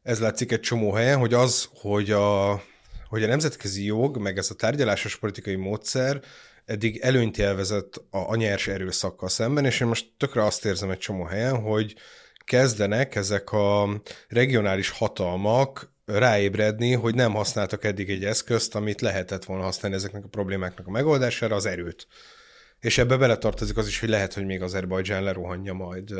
[0.02, 2.62] ez látszik egy csomó helyen, hogy az, hogy a,
[3.08, 6.20] hogy a nemzetközi jog, meg ez a tárgyalásos politikai módszer
[6.64, 10.98] eddig előnyt élvezett a, a nyers erőszakkal szemben, és én most tökre azt érzem egy
[10.98, 11.94] csomó helyen, hogy
[12.44, 19.62] kezdenek ezek a regionális hatalmak ráébredni, hogy nem használtak eddig egy eszközt, amit lehetett volna
[19.64, 22.06] használni ezeknek a problémáknak a megoldására, az erőt.
[22.80, 26.10] És ebbe beletartozik az is, hogy lehet, hogy még Azerbajdzsán lerohanja majd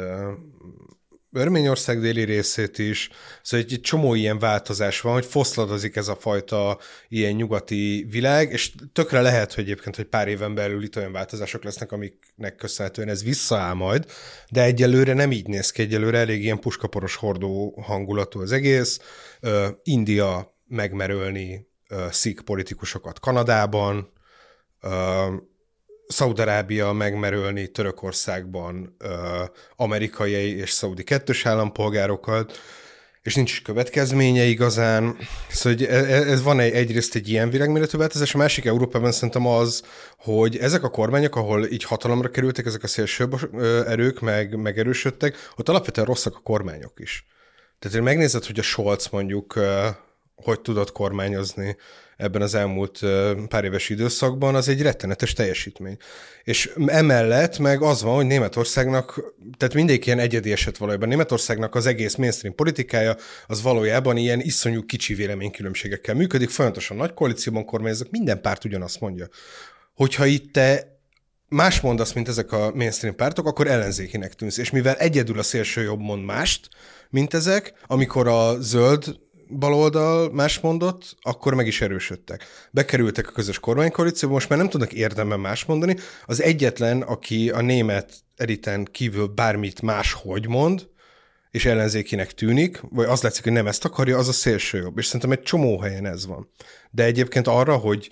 [1.33, 3.11] Örményország déli részét is,
[3.42, 8.73] szóval egy, csomó ilyen változás van, hogy foszladozik ez a fajta ilyen nyugati világ, és
[8.92, 13.25] tökre lehet, hogy egyébként, hogy pár éven belül itt olyan változások lesznek, amiknek köszönhetően ez
[13.25, 14.07] visszaáll majd,
[14.51, 19.01] de egyelőre nem így néz ki, egyelőre elég ilyen puskaporos hordó hangulatú az egész.
[19.83, 21.68] India megmerölni
[22.11, 24.12] szik politikusokat Kanadában,
[26.12, 29.11] Szaudarábia megmerölni Törökországban uh,
[29.77, 32.59] amerikai és szaudi kettős állampolgárokat,
[33.22, 35.16] és nincs következménye igazán.
[35.48, 39.12] Szóval hogy ez, e, ez van egy, egyrészt egy ilyen világméretű változás, a másik Európában
[39.12, 39.83] szerintem az,
[40.18, 43.55] hogy ezek a kormányok, ahol így hatalomra kerültek, ezek a szélsőbb
[43.87, 47.27] erők meg, megerősödtek, ott alapvetően rosszak a kormányok is.
[47.79, 49.61] Tehát, hogy megnézed, hogy a Scholz mondjuk
[50.35, 51.77] hogy tudott kormányozni
[52.16, 53.01] ebben az elmúlt
[53.49, 55.97] pár éves időszakban, az egy rettenetes teljesítmény.
[56.45, 61.87] És emellett meg az van, hogy Németországnak, tehát mindig ilyen egyedi eset valójában, Németországnak az
[61.87, 63.16] egész mainstream politikája
[63.47, 69.29] az valójában ilyen iszonyú kicsi véleménykülönbségekkel működik, folyamatosan nagy koalícióban kormányoznak, minden párt ugyanazt mondja.
[69.95, 71.01] Hogyha itt te
[71.49, 74.59] más mondasz, mint ezek a mainstream pártok, akkor ellenzékinek tűnsz.
[74.59, 76.68] És mivel egyedül a szélső jobb mond mást,
[77.11, 79.21] mint ezek, amikor a zöld
[79.58, 82.44] baloldal más mondott, akkor meg is erősödtek.
[82.70, 85.96] Bekerültek a közös kormánykoalícióba, most már nem tudnak érdemben más mondani.
[86.26, 90.90] Az egyetlen, aki a német eliten kívül bármit más hogy mond,
[91.50, 94.98] és ellenzékinek tűnik, vagy az látszik, hogy nem ezt akarja, az a szélső jobb.
[94.98, 96.50] És szerintem egy csomó helyen ez van.
[96.90, 98.10] De egyébként arra, hogy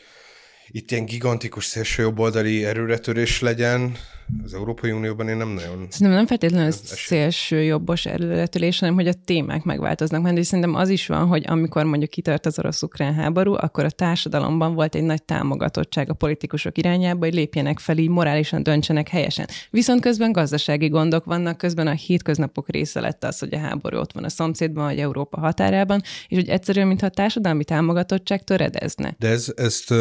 [0.68, 3.96] itt ilyen gigantikus szélső jobboldali erőretörés legyen,
[4.44, 5.86] az Európai Unióban én nem nagyon...
[5.88, 10.22] Szerintem nem feltétlenül szélső jobbos erőletülés, hanem hogy a témák megváltoznak.
[10.22, 14.74] Mert szerintem az is van, hogy amikor mondjuk kitört az orosz-ukrán háború, akkor a társadalomban
[14.74, 19.46] volt egy nagy támogatottság a politikusok irányába, hogy lépjenek fel, így morálisan döntsenek helyesen.
[19.70, 24.12] Viszont közben gazdasági gondok vannak, közben a hétköznapok része lett az, hogy a háború ott
[24.12, 29.14] van a szomszédban, vagy Európa határában, és hogy egyszerűen, mintha a társadalmi támogatottság töredezne.
[29.18, 29.94] De ez, ezt,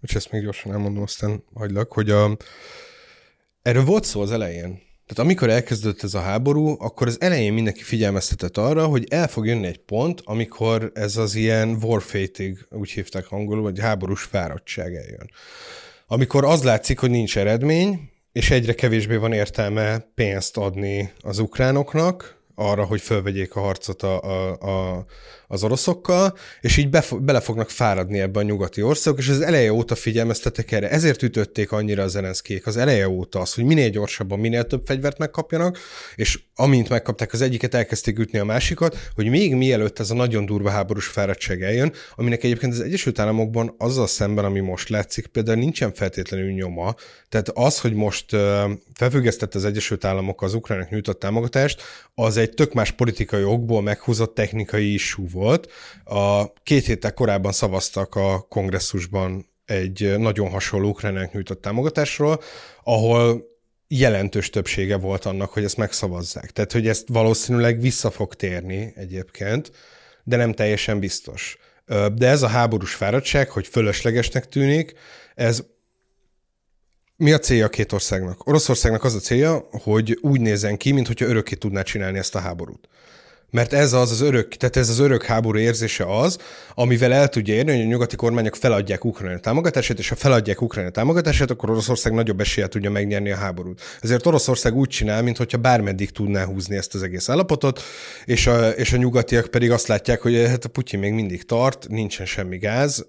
[0.00, 2.36] és ezt még gyorsan elmondom, aztán hagylak, hogy a,
[3.64, 4.82] Erről volt szó az elején.
[5.06, 9.46] Tehát amikor elkezdődött ez a háború, akkor az elején mindenki figyelmeztetett arra, hogy el fog
[9.46, 15.30] jönni egy pont, amikor ez az ilyen warfatig, úgy hívták angolul, vagy háborús fáradtság eljön.
[16.06, 22.43] Amikor az látszik, hogy nincs eredmény, és egyre kevésbé van értelme pénzt adni az ukránoknak,
[22.54, 25.04] arra, hogy fölvegyék a harcot a, a, a,
[25.46, 29.72] az oroszokkal, és így bef- bele fognak fáradni ebbe a nyugati országok, és az eleje
[29.72, 30.90] óta figyelmeztetek erre.
[30.90, 35.18] Ezért ütötték annyira az Zelenszkék az eleje óta az, hogy minél gyorsabban, minél több fegyvert
[35.18, 35.78] megkapjanak,
[36.14, 40.46] és amint megkapták az egyiket, elkezdték ütni a másikat, hogy még mielőtt ez a nagyon
[40.46, 45.58] durva háborús fáradtság eljön, aminek egyébként az Egyesült Államokban azzal szemben, ami most látszik, például
[45.58, 46.94] nincsen feltétlenül nyoma.
[47.28, 48.36] Tehát az, hogy most
[48.94, 51.82] felfüggesztett az Egyesült Államok az ukránok nyújtott támogatást,
[52.14, 55.70] az egy tök más politikai okból meghúzott technikai issú volt.
[56.04, 62.40] A két héttel korábban szavaztak a kongresszusban egy nagyon hasonló ukránok nyújtott támogatásról,
[62.82, 63.52] ahol
[63.88, 66.50] jelentős többsége volt annak, hogy ezt megszavazzák.
[66.50, 69.72] Tehát, hogy ezt valószínűleg vissza fog térni egyébként,
[70.24, 71.58] de nem teljesen biztos.
[72.14, 74.94] De ez a háborús fáradtság, hogy fölöslegesnek tűnik,
[75.34, 75.64] ez
[77.16, 78.46] mi a célja a két országnak?
[78.46, 82.88] Oroszországnak az a célja, hogy úgy nézzen ki, mintha örökké tudná csinálni ezt a háborút.
[83.54, 86.38] Mert ez az az örök, tehát ez az örök háború érzése az,
[86.74, 90.90] amivel el tudja érni, hogy a nyugati kormányok feladják Ukrajna támogatását, és ha feladják Ukrajna
[90.90, 93.80] támogatását, akkor Oroszország nagyobb eséllyel tudja megnyerni a háborút.
[94.00, 97.80] Ezért Oroszország úgy csinál, mintha bármeddig tudná húzni ezt az egész állapotot,
[98.24, 101.88] és a, és a nyugatiak pedig azt látják, hogy hát a Putyin még mindig tart,
[101.88, 103.04] nincsen semmi gáz,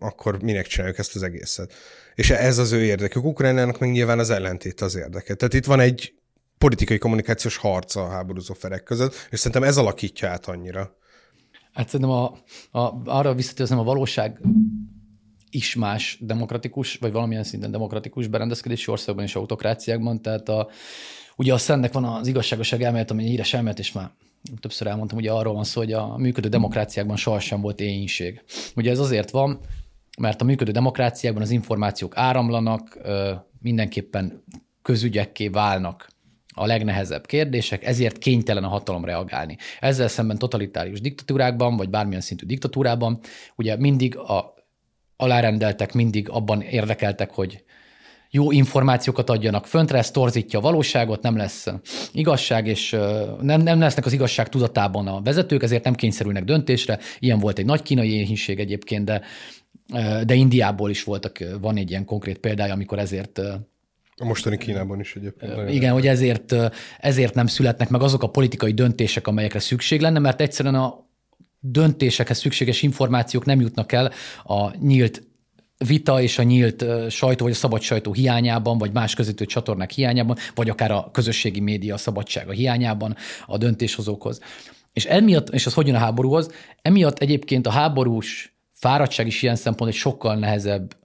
[0.00, 1.72] akkor minek csináljuk ezt az egészet.
[2.14, 3.24] És ez az ő érdekük.
[3.24, 5.34] Ukrajnának meg nyilván az ellentét az érdeke.
[5.34, 6.12] Tehát itt van egy
[6.60, 10.96] politikai kommunikációs harca a háborúzó felek között, és szerintem ez alakítja át annyira.
[11.72, 12.24] Hát szerintem a,
[12.78, 14.40] a, arra visszatérőzem a valóság
[15.50, 20.68] is más demokratikus, vagy valamilyen szinten demokratikus berendezkedési országban és autokráciákban, tehát a,
[21.36, 24.10] ugye a szennek van az igazságoság elmélet, ami híres elmélet, és már
[24.60, 28.42] többször elmondtam, ugye arról van szó, hogy a működő demokráciákban sohasem volt éhínség.
[28.76, 29.60] Ugye ez azért van,
[30.18, 32.98] mert a működő demokráciákban az információk áramlanak,
[33.60, 34.44] mindenképpen
[34.82, 36.09] közügyekké válnak
[36.60, 39.56] a legnehezebb kérdések, ezért kénytelen a hatalom reagálni.
[39.80, 43.20] Ezzel szemben totalitárius diktatúrákban, vagy bármilyen szintű diktatúrában,
[43.56, 44.54] ugye mindig a
[45.16, 47.64] alárendeltek mindig abban érdekeltek, hogy
[48.30, 51.66] jó információkat adjanak föntre, ez torzítja a valóságot, nem lesz
[52.12, 52.90] igazság, és
[53.40, 56.98] nem, nem lesznek az igazság tudatában a vezetők, ezért nem kényszerülnek döntésre.
[57.18, 59.22] Ilyen volt egy nagy kínai éhínség egyébként, de,
[60.24, 63.40] de Indiából is voltak, van egy ilyen konkrét példája, amikor ezért
[64.20, 65.70] a mostani Kínában is egyébként.
[65.70, 66.54] Igen, hogy ezért,
[66.98, 71.08] ezért nem születnek meg azok a politikai döntések, amelyekre szükség lenne, mert egyszerűen a
[71.60, 74.12] döntésekhez szükséges információk nem jutnak el
[74.44, 75.22] a nyílt
[75.86, 80.36] vita és a nyílt sajtó vagy a szabad sajtó hiányában, vagy más közöttő csatornák hiányában,
[80.54, 84.40] vagy akár a közösségi média szabadsága hiányában a döntéshozókhoz.
[84.92, 86.50] És emiatt, és az hogy jön a háborúhoz,
[86.82, 90.96] emiatt egyébként a háborús fáradtság is ilyen szempont egy sokkal nehezebb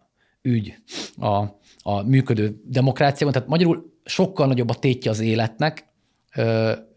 [0.42, 0.76] ügy
[1.18, 1.44] a,
[1.88, 3.34] a működő demokráciában.
[3.34, 5.88] Tehát magyarul sokkal nagyobb a tétje az életnek,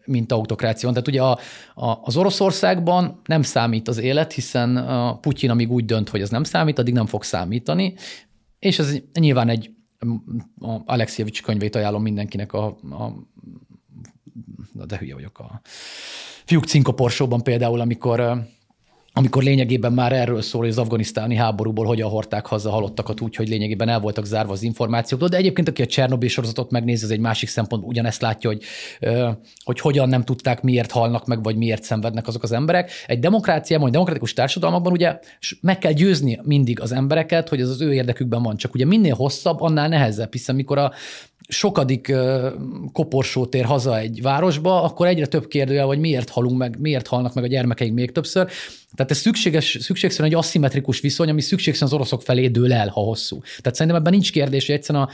[0.05, 0.89] mint autokráció.
[0.89, 1.39] Tehát ugye a,
[1.75, 6.29] a, az Oroszországban nem számít az élet, hiszen a Putyin amíg úgy dönt, hogy ez
[6.29, 7.93] nem számít, addig nem fog számítani,
[8.59, 9.71] és ez nyilván egy
[10.85, 13.13] Alexievics könyvét ajánlom mindenkinek a, a
[14.73, 15.61] de hülye vagyok a
[16.45, 18.47] fiúk cinkoporsóban például, amikor
[19.13, 23.49] amikor lényegében már erről szól, hogy az afganisztáni háborúból hogyan hordták haza halottakat úgy, hogy
[23.49, 25.23] lényegében el voltak zárva az információk.
[25.23, 28.63] De egyébként, aki a Csernobyl sorozatot megnézi, ez egy másik szempont, ugyanezt látja, hogy,
[29.63, 32.91] hogy hogyan nem tudták, miért halnak meg, vagy miért szenvednek azok az emberek.
[33.07, 35.19] Egy demokráciában, egy demokratikus társadalmakban ugye
[35.61, 38.57] meg kell győzni mindig az embereket, hogy ez az ő érdekükben van.
[38.57, 40.91] Csak ugye minél hosszabb, annál nehezebb, hiszen mikor a
[41.49, 42.13] sokadik
[42.91, 47.33] koporsót ér haza egy városba, akkor egyre több kérdőjel, hogy miért halunk meg, miért halnak
[47.33, 48.47] meg a gyermekeink még többször.
[48.95, 53.01] Tehát ez szükséges, szükségszerűen egy aszimmetrikus viszony, ami szükségszerűen az oroszok felé dől el, ha
[53.01, 53.39] hosszú.
[53.41, 55.09] Tehát szerintem ebben nincs kérdés, hogy egyszerűen a,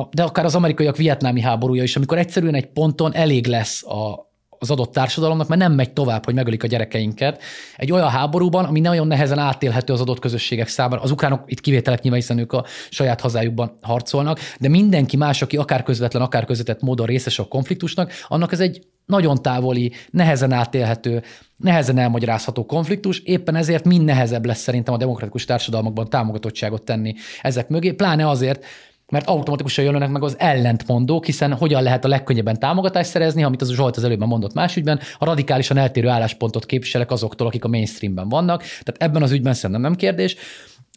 [0.00, 4.31] a, de akár az amerikaiak vietnámi háborúja is, amikor egyszerűen egy ponton elég lesz a,
[4.62, 7.42] az adott társadalomnak, mert nem megy tovább, hogy megölik a gyerekeinket.
[7.76, 11.02] Egy olyan háborúban, ami nagyon nehezen átélhető az adott közösségek számára.
[11.02, 15.56] Az ukránok itt kivételek nyilván, hiszen ők a saját hazájukban harcolnak, de mindenki más, aki
[15.56, 21.22] akár közvetlen, akár közvetett módon részes a konfliktusnak, annak ez egy nagyon távoli, nehezen átélhető,
[21.56, 27.68] nehezen elmagyarázható konfliktus, éppen ezért mind nehezebb lesz szerintem a demokratikus társadalmakban támogatottságot tenni ezek
[27.68, 28.64] mögé, pláne azért,
[29.12, 33.72] mert automatikusan jönnek meg az ellentmondók, hiszen hogyan lehet a legkönnyebben támogatást szerezni, amit az
[33.72, 38.28] Zsolt az előbb mondott más ügyben, ha radikálisan eltérő álláspontot képviselek azoktól, akik a mainstreamben
[38.28, 38.60] vannak.
[38.60, 40.36] Tehát ebben az ügyben szerintem nem kérdés.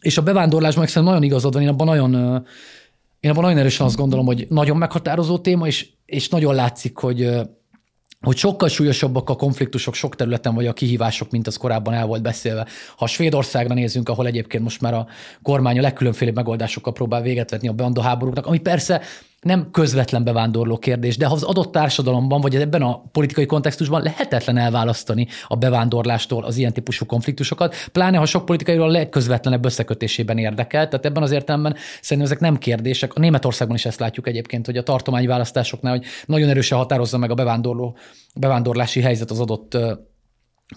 [0.02, 2.12] És a bevándorlásban szerintem nagyon igazad van, én abban nagyon,
[3.20, 7.30] én abban nagyon erősen azt gondolom, hogy nagyon meghatározó téma, és, és nagyon látszik, hogy
[8.26, 12.22] hogy sokkal súlyosabbak a konfliktusok sok területen, vagy a kihívások, mint az korábban el volt
[12.22, 12.66] beszélve.
[12.96, 15.06] Ha Svédországra nézünk, ahol egyébként most már a
[15.42, 19.02] kormány a legkülönfélebb megoldásokkal próbál véget vetni a banda háborúknak, ami persze
[19.46, 24.56] nem közvetlen bevándorló kérdés, de ha az adott társadalomban, vagy ebben a politikai kontextusban lehetetlen
[24.56, 30.88] elválasztani a bevándorlástól az ilyen típusú konfliktusokat, pláne ha sok politikai a legközvetlenebb összekötésében érdekel.
[30.88, 33.14] Tehát ebben az értelemben szerintem ezek nem kérdések.
[33.14, 37.30] A Németországban is ezt látjuk egyébként, hogy a tartományi választásoknál, hogy nagyon erősen határozza meg
[37.30, 37.96] a bevándorló,
[38.34, 39.78] bevándorlási helyzet az adott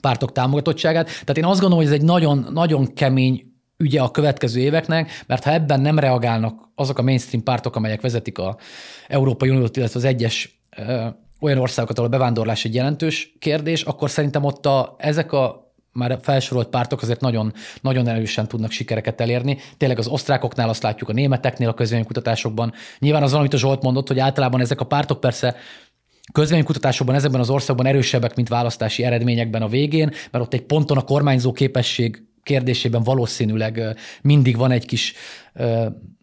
[0.01, 1.05] pártok támogatottságát.
[1.05, 3.48] Tehát én azt gondolom, hogy ez egy nagyon, nagyon kemény
[3.83, 8.37] ügye a következő éveknek, mert ha ebben nem reagálnak azok a mainstream pártok, amelyek vezetik
[8.37, 8.57] a
[9.07, 11.07] Európai Uniót, illetve az egyes ö,
[11.39, 16.19] olyan országokat, ahol a bevándorlás egy jelentős kérdés, akkor szerintem ott a, ezek a már
[16.21, 19.57] felsorolt pártok azért nagyon, nagyon erősen tudnak sikereket elérni.
[19.77, 22.73] Tényleg az osztrákoknál azt látjuk, a németeknél a közvéleménykutatásokban.
[22.99, 25.55] Nyilván az, amit a Zsolt mondott, hogy általában ezek a pártok persze
[26.31, 31.01] közvéleménykutatásokban ezekben az országban erősebbek, mint választási eredményekben a végén, mert ott egy ponton a
[31.01, 35.13] kormányzó képesség kérdésében valószínűleg mindig van egy kis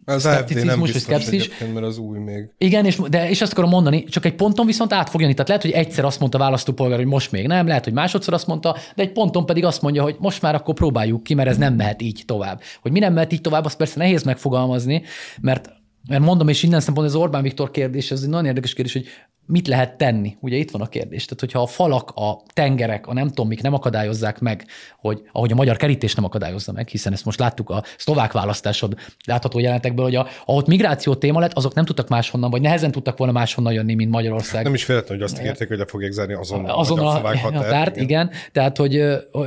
[0.05, 1.51] az AFD nem biztos szkepszis.
[1.75, 2.51] mert az új még.
[2.59, 5.33] Igen, és, de, és azt akarom mondani, csak egy ponton viszont át fog jönni.
[5.33, 8.35] Tehát lehet, hogy egyszer azt mondta a választópolgár, hogy most még nem, lehet, hogy másodszor
[8.35, 11.49] azt mondta, de egy ponton pedig azt mondja, hogy most már akkor próbáljuk ki, mert
[11.49, 12.61] ez nem mehet így tovább.
[12.83, 15.03] Hogy mi nem mehet így tovább, azt persze nehéz megfogalmazni,
[15.41, 15.71] mert
[16.09, 19.07] mert mondom, és innen szempontból az Orbán Viktor kérdés, ez egy nagyon érdekes kérdés, hogy
[19.47, 20.37] mit lehet tenni?
[20.41, 21.25] Ugye itt van a kérdés.
[21.25, 24.67] Tehát, hogyha a falak, a tengerek, a nem tudom mik nem akadályozzák meg,
[25.01, 28.95] hogy ahogy a magyar kerítés nem akadályozza meg, hiszen ezt most láttuk a szlovák választásod
[29.25, 33.19] látható jelenetekből, hogy a, ahol migráció téma lett, azok nem tudtak máshonnan, vagy nehezen tudtak
[33.19, 34.65] volna máshonnan jönni, mint Magyarország.
[34.65, 37.61] Nem is féltem, hogy azt ígérték, hogy le fogják zárni azonnal, azon a, a, a
[37.61, 38.05] tárt, igen.
[38.07, 38.31] igen.
[38.53, 39.03] Tehát, hogy,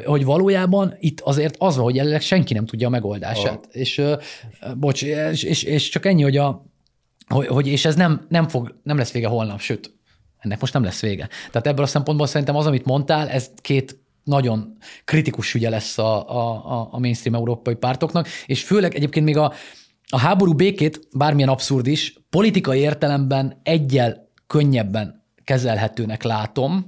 [0.05, 3.65] hogy valójában itt azért az van, hogy jelenleg senki nem tudja a megoldását.
[3.65, 3.77] A...
[3.77, 4.01] És,
[4.77, 6.68] bocs, és, és, és, csak ennyi, hogy a,
[7.29, 9.93] hogy, hogy és ez nem, nem, fog, nem lesz vége holnap, sőt,
[10.37, 11.29] ennek most nem lesz vége.
[11.51, 16.29] Tehát ebből a szempontból szerintem az, amit mondtál, ez két nagyon kritikus ügye lesz a,
[16.29, 19.53] a, a mainstream európai pártoknak, és főleg egyébként még a,
[20.09, 26.87] a háború békét, bármilyen abszurd is, politikai értelemben egyel könnyebben kezelhetőnek látom,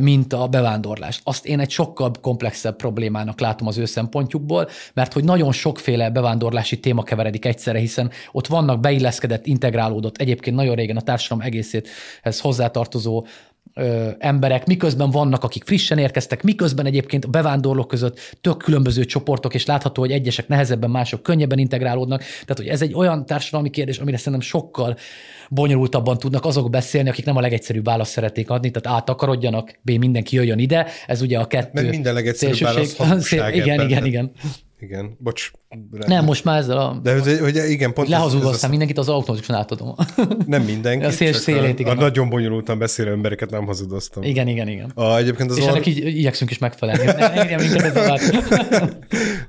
[0.00, 1.20] mint a bevándorlást.
[1.24, 6.80] Azt én egy sokkal komplexebb problémának látom az ő szempontjukból, mert hogy nagyon sokféle bevándorlási
[6.80, 13.26] téma keveredik egyszerre, hiszen ott vannak beilleszkedett, integrálódott, egyébként nagyon régen a társadalom egészéhez hozzátartozó
[13.74, 19.54] ö, emberek, miközben vannak, akik frissen érkeztek, miközben egyébként a bevándorlók között tök különböző csoportok,
[19.54, 22.20] és látható, hogy egyesek nehezebben, mások könnyebben integrálódnak.
[22.20, 24.96] Tehát, hogy ez egy olyan társadalmi kérdés, amire szerintem sokkal
[25.54, 30.36] bonyolultabban tudnak azok beszélni, akik nem a legegyszerűbb választ szeretnék adni, tehát átakarodjanak, B, mindenki
[30.36, 31.70] jöjjön ide, ez ugye a kettő.
[31.72, 34.32] Meg minden legegyszerűbb válasz Igen, igen, igen.
[34.82, 35.50] Igen, bocs.
[35.90, 37.00] Nem, most már ezzel a...
[37.02, 38.08] De hogy, hogy igen, pont...
[38.08, 39.94] Lehazudva aztán mindenkit az automatikusan átadom.
[40.46, 41.04] Nem mindenki.
[41.04, 41.96] A szél, szélét, igen.
[41.96, 44.22] A, nagyon bonyolultan beszélő embereket nem hazudoztam.
[44.22, 44.90] Igen, igen, igen.
[44.94, 45.68] A, egyébként az És or...
[45.68, 47.04] ennek így igyekszünk is megfelelni.
[47.04, 47.26] Ne,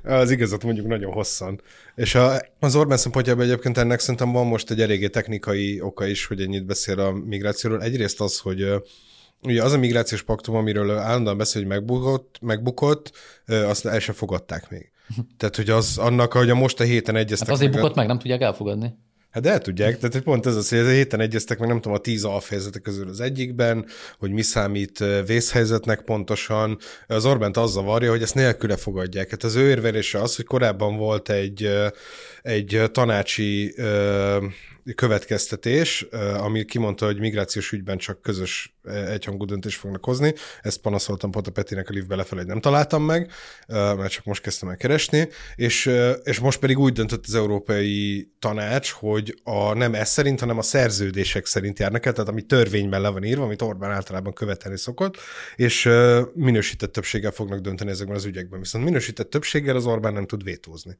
[0.20, 1.60] az igazat mondjuk nagyon hosszan.
[1.94, 6.26] És a, az Orbán szempontjában egyébként ennek szerintem van most egy eléggé technikai oka is,
[6.26, 7.82] hogy ennyit beszél a migrációról.
[7.82, 8.66] Egyrészt az, hogy
[9.46, 13.12] Ugye az a migrációs paktum, amiről állandóan beszél, hogy megbukott, megbukott,
[13.46, 14.90] azt el sem fogadták még.
[15.36, 17.48] Tehát, hogy az annak, hogy a most a héten egyeztek.
[17.48, 18.94] Hát azért meg bukott meg, nem tudják elfogadni.
[19.34, 22.00] Hát el tudják, tehát pont ez az, hogy a héten egyeztek meg, nem tudom, a
[22.00, 23.86] tíz alfejezetek közül az egyikben,
[24.18, 26.78] hogy mi számít vészhelyzetnek pontosan.
[27.06, 29.30] Az Orbánt az zavarja, hogy ezt nélküle fogadják.
[29.30, 31.70] Hát az ő érvelése az, hogy korábban volt egy,
[32.42, 33.74] egy tanácsi
[34.94, 40.34] következtetés, ami kimondta, hogy migrációs ügyben csak közös egyhangú döntést fognak hozni.
[40.62, 43.30] Ezt panaszoltam pont a Petinek a liftbe lefelé, hogy nem találtam meg,
[43.68, 45.90] mert csak most kezdtem el keresni, és,
[46.22, 50.62] és most pedig úgy döntött az Európai Tanács, hogy a, nem ez szerint, hanem a
[50.62, 55.16] szerződések szerint járnak el, tehát ami törvényben le van írva, amit Orbán általában követelni szokott,
[55.56, 55.88] és
[56.34, 58.60] minősített többséggel fognak dönteni ezekben az ügyekben.
[58.60, 60.98] Viszont minősített többséggel az Orbán nem tud vétózni.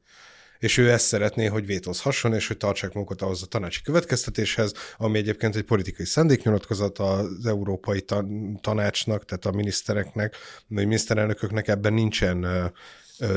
[0.59, 5.17] És ő ezt szeretné, hogy vétózhasson, és hogy tartsák magukat ahhoz a tanácsi következtetéshez, ami
[5.17, 8.05] egyébként egy politikai szándéknyilatkozat az Európai
[8.61, 12.71] Tanácsnak, tehát a minisztereknek, a miniszterelnököknek ebben nincsen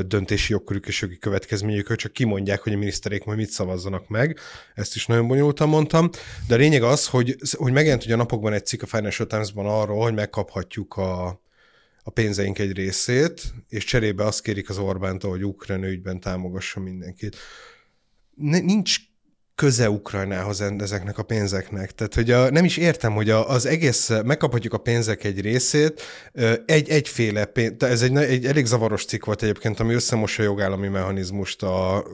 [0.07, 4.39] döntési jogkörük és jogi következményük, csak kimondják, hogy a miniszterék majd mit szavazzanak meg.
[4.75, 6.11] Ezt is nagyon bonyolultan mondtam.
[6.47, 9.67] De a lényeg az, hogy, hogy megjelent ugye a napokban egy cikk a Financial Times-ban
[9.67, 11.41] arról, hogy megkaphatjuk a,
[12.09, 17.37] a pénzeink egy részét, és cserébe azt kérik az Orbántól, hogy Ukrán ügyben támogassa mindenkit.
[18.35, 18.97] Nincs
[19.55, 21.93] köze Ukrajnához ezeknek a pénzeknek.
[21.93, 26.03] Tehát, hogy a, nem is értem, hogy a, az egész, megkaphatjuk a pénzek egy részét,
[26.67, 30.89] egy, egyféle pénz, ez egy, egy elég zavaros cikk volt egyébként, ami összemossa a jogállami
[30.89, 32.05] mechanizmust a, a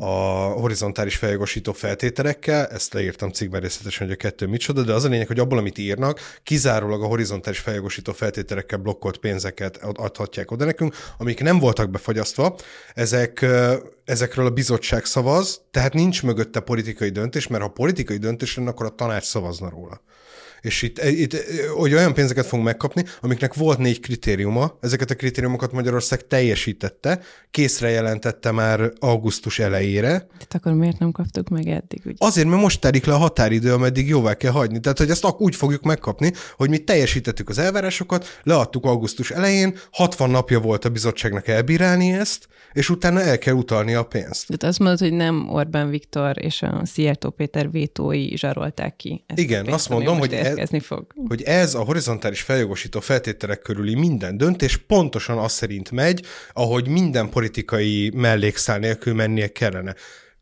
[0.00, 5.08] a horizontális feljogosító feltételekkel, ezt leírtam cikkben részletesen, hogy a kettő micsoda, de az a
[5.08, 10.94] lényeg, hogy abból, amit írnak, kizárólag a horizontális feljogosító feltételekkel blokkolt pénzeket adhatják oda nekünk,
[11.18, 12.56] amik nem voltak befagyasztva,
[12.94, 13.46] ezek,
[14.04, 18.86] ezekről a bizottság szavaz, tehát nincs mögötte politikai döntés, mert ha politikai döntés lenne, akkor
[18.86, 20.00] a tanács szavazna róla
[20.60, 21.36] és itt, itt
[21.74, 27.88] hogy olyan pénzeket fogunk megkapni, amiknek volt négy kritériuma, ezeket a kritériumokat Magyarország teljesítette, készre
[27.88, 30.08] jelentette már augusztus elejére.
[30.08, 32.00] Tehát akkor miért nem kaptuk meg eddig?
[32.04, 32.14] Ugye?
[32.18, 34.80] Azért, mert most telik le a határidő, ameddig jóvá kell hagyni.
[34.80, 40.30] Tehát, hogy ezt úgy fogjuk megkapni, hogy mi teljesítettük az elvárásokat, leadtuk augusztus elején, 60
[40.30, 44.46] napja volt a bizottságnak elbírálni ezt, és utána el kell utalni a pénzt.
[44.46, 49.24] Tehát azt mondod, hogy nem Orbán Viktor és a Szijjártó Péter vétói zsarolták ki.
[49.26, 51.06] Ezt Igen, pénzt, azt mondom, hogy ez, fog.
[51.28, 57.28] hogy ez a horizontális feljogosító feltételek körüli minden döntés pontosan az szerint megy, ahogy minden
[57.28, 59.94] politikai mellékszál nélkül mennie kellene.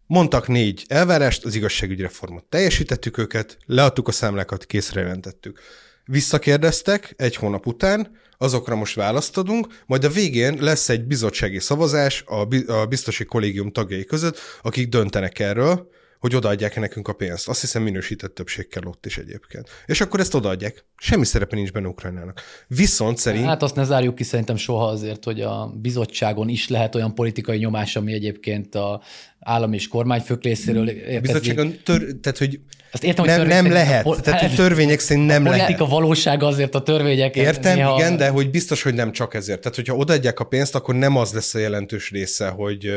[0.06, 5.60] Mondtak négy elvárást, az igazságügyi reformot teljesítettük őket, leadtuk a számlákat, készre jelentettük.
[6.04, 12.24] Visszakérdeztek egy hónap után, azokra most választ adunk, majd a végén lesz egy bizottsági szavazás
[12.66, 17.48] a biztosi kollégium tagjai között, akik döntenek erről, hogy odaadják-e nekünk a pénzt.
[17.48, 19.68] Azt hiszem minősített többség kell ott is egyébként.
[19.86, 20.84] És akkor ezt odaadják.
[20.96, 22.40] Semmi szerepe nincs benne Ukrajnának.
[22.66, 23.44] Viszont szerint...
[23.44, 27.58] Hát azt ne zárjuk ki szerintem soha azért, hogy a bizottságon is lehet olyan politikai
[27.58, 29.02] nyomás, ami egyébként a
[29.40, 32.60] állam és kormányfők részéről Bizottságon tör, tehát, hogy
[32.92, 34.06] azt értem, nem, hogy nem lehet.
[34.06, 35.64] A, tehát, hogy törvények szerint nem a lehet.
[35.66, 37.36] politika valósága azért a törvények.
[37.36, 37.98] Értem, néha...
[37.98, 39.60] igen, de hogy biztos, hogy nem csak ezért.
[39.60, 42.92] Tehát, hogyha odaadják a pénzt, akkor nem az lesz a jelentős része, hogy,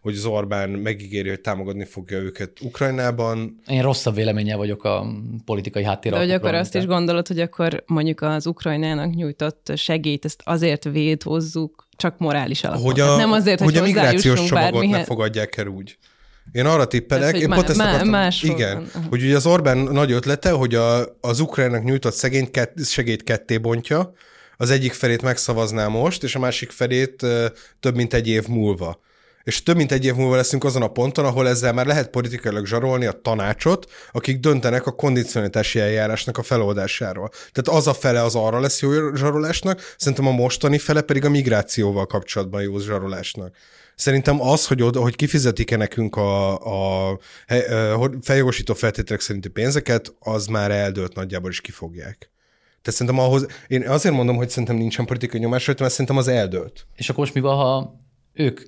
[0.00, 3.60] hogy az Orbán megígéri, hogy támogatni fogja őket Ukrajnában.
[3.66, 5.06] Én rosszabb véleménye vagyok a
[5.44, 6.12] politikai háttér.
[6.12, 10.84] De hogy akkor azt is gondolod, hogy akkor mondjuk az Ukrajnának nyújtott segélyt, ezt azért
[10.84, 12.82] védhozzuk, csak morális alapon.
[12.82, 14.98] Hogy a, nem azért, hogy, hogy a migrációs csomagot bármihez.
[14.98, 15.98] ne fogadják el úgy.
[16.52, 19.04] Én arra tippelek, Tehát, én pont ezt akartam, más igen, van.
[19.08, 23.58] hogy ugye az Orbán nagy ötlete, hogy a, az ukránnak nyújtott szegényt kett, segélyt ketté
[23.58, 24.12] bontja,
[24.56, 27.26] az egyik felét megszavazná most, és a másik felét
[27.80, 29.00] több mint egy év múlva
[29.46, 32.66] és több mint egy év múlva leszünk azon a ponton, ahol ezzel már lehet politikailag
[32.66, 37.28] zsarolni a tanácsot, akik döntenek a kondicionalitási eljárásnak a feloldásáról.
[37.28, 41.28] Tehát az a fele az arra lesz jó zsarolásnak, szerintem a mostani fele pedig a
[41.28, 43.56] migrációval kapcsolatban jó zsarolásnak.
[43.94, 47.10] Szerintem az, hogy, oda, hogy kifizetik-e nekünk a, a,
[47.94, 52.30] a feljogosító feltételek szerinti pénzeket, az már eldőlt nagyjából is kifogják.
[52.82, 56.86] Tehát szerintem ahhoz, én azért mondom, hogy szerintem nincsen politikai nyomás mert szerintem az eldőlt.
[56.94, 57.96] És akkor most mi van, ha
[58.32, 58.60] ők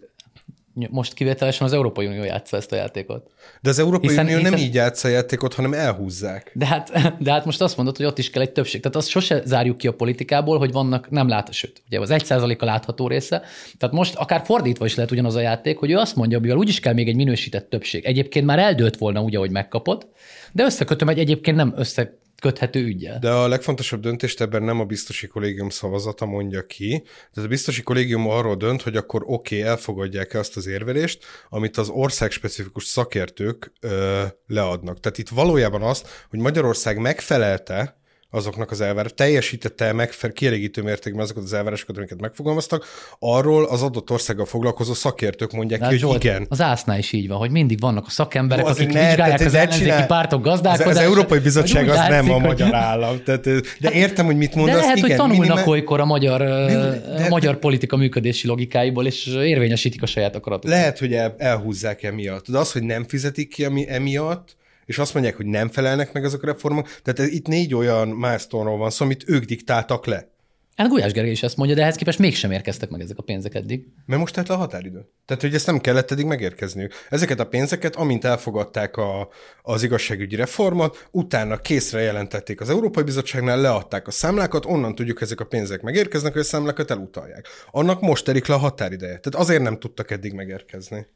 [0.90, 3.30] most kivételesen az Európai Unió játsza ezt a játékot.
[3.60, 4.52] De az Európai hiszen, Unió hiszen...
[4.52, 6.50] nem így játsza a játékot, hanem elhúzzák.
[6.54, 6.92] De hát,
[7.24, 8.80] de hát most azt mondod, hogy ott is kell egy többség.
[8.80, 12.32] Tehát azt sose zárjuk ki a politikából, hogy vannak nem lát, sőt, ugye az egy
[12.58, 13.42] a látható része.
[13.78, 16.80] Tehát most akár fordítva is lehet ugyanaz a játék, hogy ő azt mondja, mivel úgyis
[16.80, 18.04] kell még egy minősített többség.
[18.04, 20.06] Egyébként már eldőlt volna úgy, ahogy megkapott,
[20.52, 23.18] de összekötöm egy egyébként nem össze köthető ügyel.
[23.18, 27.02] De a legfontosabb döntést ebben nem a biztosi kollégium szavazata mondja ki.
[27.32, 31.76] Tehát a biztosi kollégium arról dönt, hogy akkor oké, okay, elfogadják-e azt az érvelést, amit
[31.76, 35.00] az országspecifikus szakértők ö, leadnak.
[35.00, 37.97] Tehát itt valójában azt, hogy Magyarország megfelelte
[38.30, 42.84] azoknak az elvárás, teljesítette megfelelő, kielégítő mértékben azokat az elvárásokat, amiket megfogalmaztak,
[43.18, 46.46] arról az adott országgal foglalkozó szakértők mondják ki, hogy Zsolt, igen.
[46.48, 49.54] Az ásznál is így van, hogy mindig vannak a szakemberek, Jó, akik ne, vizsgálják az
[49.54, 50.06] ellenzéki csinál...
[50.06, 50.96] pártok gazdálkodását.
[50.96, 53.22] Az, az Európai Bizottság az látszik, nem a magyar állam.
[53.24, 53.44] Tehát,
[53.80, 54.74] de értem, hogy mit mondasz.
[54.74, 55.68] De lehet, igen, hogy tanulnak minimál...
[55.68, 60.76] olykor a magyar, de, a magyar politika működési logikáiból, és érvényesítik a saját akaratukat.
[60.76, 62.50] Lehet, hogy el, elhúzzák emiatt.
[62.50, 64.56] De az, hogy nem fizetik ki emiatt,
[64.88, 66.88] és azt mondják, hogy nem felelnek meg azok a reformok.
[67.02, 70.28] Tehát ez, itt négy olyan milestone van szó, amit ők diktáltak le.
[70.76, 73.54] Hát Gulyás Gergely is ezt mondja, de ehhez képest mégsem érkeztek meg ezek a pénzek
[73.54, 73.86] eddig.
[74.06, 75.08] Mert most telt le a határidő.
[75.26, 76.92] Tehát, hogy ezt nem kellett eddig megérkezniük.
[77.08, 79.28] Ezeket a pénzeket, amint elfogadták a,
[79.62, 85.40] az igazságügyi reformot, utána készre jelentették az Európai Bizottságnál, leadták a számlákat, onnan tudjuk, ezek
[85.40, 87.46] a pénzek megérkeznek, hogy a számlákat elutalják.
[87.70, 89.18] Annak most terik le a határideje.
[89.18, 91.06] Tehát azért nem tudtak eddig megérkezni.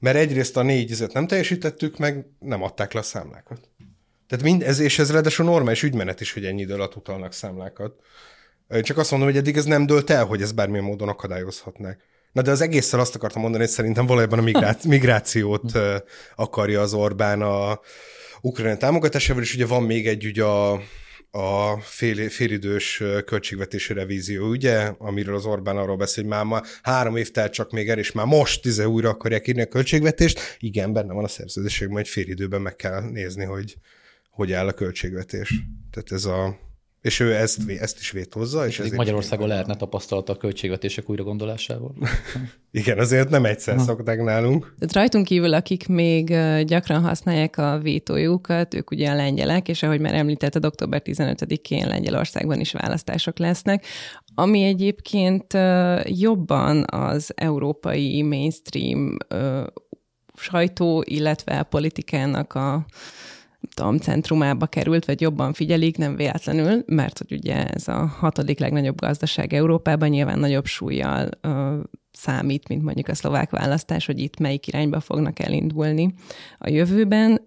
[0.00, 3.68] Mert egyrészt a négy izet nem teljesítettük, meg nem adták le a számlákat.
[4.28, 7.94] Tehát mind ez, és ez ráadásul normális ügymenet is, hogy ennyi idő alatt utalnak számlákat.
[8.82, 12.00] Csak azt mondom, hogy eddig ez nem dölt el, hogy ez bármilyen módon akadályozhatnák.
[12.32, 15.72] Na de az egésszel azt akartam mondani, hogy szerintem valójában a migrá- migrációt
[16.36, 17.80] akarja az Orbán a
[18.40, 20.82] Ukrajna támogatásával, és ugye van még egy ugye a,
[21.30, 27.16] a fél, félidős költségvetési revízió, ugye, amiről az Orbán arról beszél, hogy már ma három
[27.16, 30.40] év telt csak még el, és már most tize újra akarják írni a költségvetést.
[30.58, 33.76] Igen, benne van a szerződésekben, hogy félidőben meg kell nézni, hogy
[34.30, 35.62] hogy áll a költségvetés.
[35.90, 36.58] Tehát ez a
[37.00, 38.66] és ő ezt, ezt is vétózza.
[38.66, 41.94] És ezért Magyarországon lehetne tapasztalata a költségvetések újra gondolásával.
[42.70, 43.82] Igen, azért nem egyszer ha.
[43.82, 44.74] szokták nálunk.
[44.78, 50.00] Tehát rajtunk kívül, akik még gyakran használják a vétójukat, ők ugye a lengyelek, és ahogy
[50.00, 53.86] már említetted, október 15-én Lengyelországban is választások lesznek,
[54.34, 55.58] ami egyébként
[56.04, 59.16] jobban az európai mainstream
[60.34, 62.86] sajtó, illetve a politikának a
[63.74, 69.00] tudom, centrumába került, vagy jobban figyelik, nem véletlenül, mert hogy ugye ez a hatodik legnagyobb
[69.00, 71.28] gazdaság Európában nyilván nagyobb súlyjal
[72.12, 76.14] számít, mint mondjuk a szlovák választás, hogy itt melyik irányba fognak elindulni
[76.58, 77.44] a jövőben.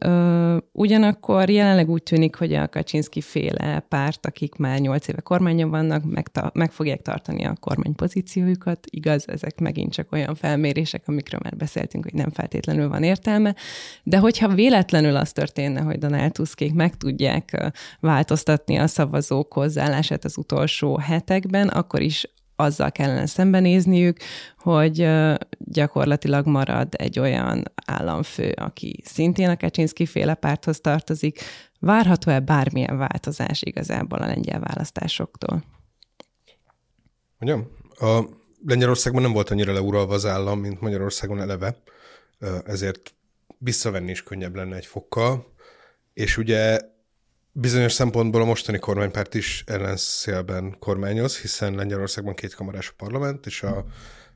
[0.72, 6.04] Ugyanakkor jelenleg úgy tűnik, hogy a Kaczynski féle párt, akik már nyolc éve kormányon vannak,
[6.04, 8.80] meg, meg fogják tartani a kormány pozíciójukat.
[8.90, 13.56] Igaz, ezek megint csak olyan felmérések, amikről már beszéltünk, hogy nem feltétlenül van értelme,
[14.04, 20.38] de hogyha véletlenül az történne, hogy Donald Tuskék meg tudják változtatni a szavazók hozzáállását az
[20.38, 24.18] utolsó hetekben, akkor is azzal kellene szembenézniük,
[24.58, 25.10] hogy
[25.58, 31.40] gyakorlatilag marad egy olyan államfő, aki szintén a Kaczynszki féle párthoz tartozik.
[31.80, 35.64] Várható-e bármilyen változás igazából a lengyel választásoktól?
[37.38, 37.68] Mondjam,
[38.00, 38.22] a
[38.66, 41.76] Lengyelországban nem volt annyira leuralva az állam, mint Magyarországon eleve,
[42.66, 43.14] ezért
[43.58, 45.54] visszavenni is könnyebb lenne egy fokkal,
[46.14, 46.80] és ugye
[47.56, 53.64] Bizonyos szempontból a mostani kormánypárt is ellenszélben kormányoz, hiszen Lengyelországban két kamarás a parlament, és
[53.64, 53.86] a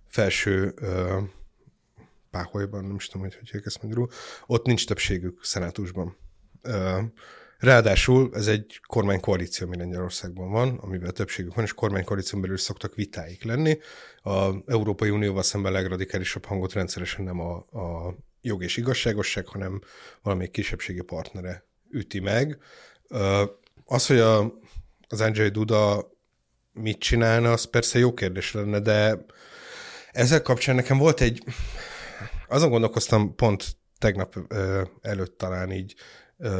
[0.07, 1.23] felső uh,
[2.31, 4.09] páholyban, nem is tudom, hogy hogy ezt magyarul,
[4.45, 6.17] ott nincs többségük szenátusban.
[6.63, 7.03] Uh,
[7.57, 13.43] ráadásul ez egy kormánykoalíció, ami Lengyelországban van, amivel többségük van, és kormánykoalíción belül szoktak vitáik
[13.43, 13.79] lenni.
[14.21, 19.81] A Európai Unióval szemben legradikálisabb hangot rendszeresen nem a, a jog és igazságosság, hanem
[20.21, 22.57] valamelyik kisebbségi partnere üti meg.
[23.85, 24.53] Az, hogy a,
[25.07, 26.11] az Andrzej Duda
[26.73, 29.25] mit csinálna, az persze jó kérdés lenne, de
[30.11, 31.43] ezzel kapcsán nekem volt egy,
[32.47, 34.35] azon gondolkoztam pont tegnap
[35.01, 35.95] előtt talán így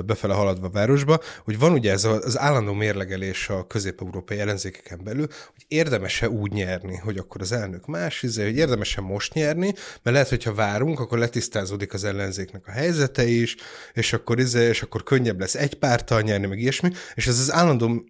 [0.06, 5.28] befele haladva a városba, hogy van ugye ez az állandó mérlegelés a közép-európai ellenzékeken belül,
[5.28, 10.16] hogy érdemese úgy nyerni, hogy akkor az elnök más, izé, hogy érdemese most nyerni, mert
[10.16, 13.56] lehet, hogyha várunk, akkor letisztázódik az ellenzéknek a helyzete is,
[13.94, 17.54] és akkor, izé, és akkor könnyebb lesz egy pártal nyerni, meg ilyesmi, és ez az
[17.54, 18.04] állandó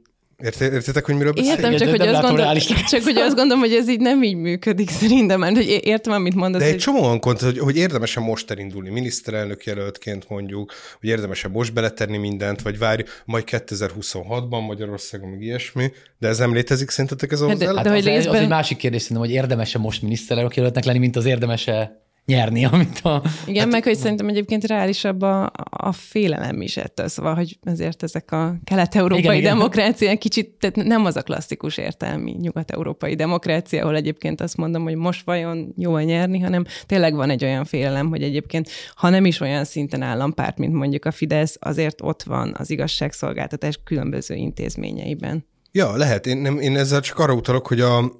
[0.43, 1.59] Értitek, hogy miről beszélünk?
[1.59, 2.55] Értem, csak, hogy azt, gondol,
[2.89, 6.35] csak hogy azt gondolom, hogy ez így nem így működik szerintem, mert hogy értem, amit
[6.35, 6.61] mondasz.
[6.61, 6.81] De egy hogy...
[6.81, 12.61] csomóan kont, hogy, hogy érdemesen most elindulni miniszterelnök jelöltként mondjuk, hogy érdemesen most beletenni mindent,
[12.61, 17.57] vagy várj, majd 2026-ban Magyarországon, meg ilyesmi, de ez nem létezik szerintetek ez az hát,
[17.57, 18.35] de, hát de, hogy az, részben...
[18.35, 22.65] az egy másik kérdés szerintem, hogy érdemese most miniszterelnök jelöltnek lenni, mint az érdemese nyerni,
[22.65, 23.21] amit a...
[23.45, 28.03] Igen, hát, meg hogy szerintem egyébként reálisabb a, a félelem is ettől, szóval, hogy ezért
[28.03, 34.41] ezek a kelet-európai demokráciák kicsit, tehát nem az a klasszikus értelmi nyugat-európai demokrácia, ahol egyébként
[34.41, 38.69] azt mondom, hogy most vajon jól nyerni, hanem tényleg van egy olyan félelem, hogy egyébként,
[38.95, 43.79] ha nem is olyan szinten állampárt, mint mondjuk a Fidesz, azért ott van az igazságszolgáltatás
[43.83, 45.45] különböző intézményeiben.
[45.71, 46.27] Ja, lehet.
[46.27, 48.11] Én, nem, én ezzel csak arra utalok, hogy a,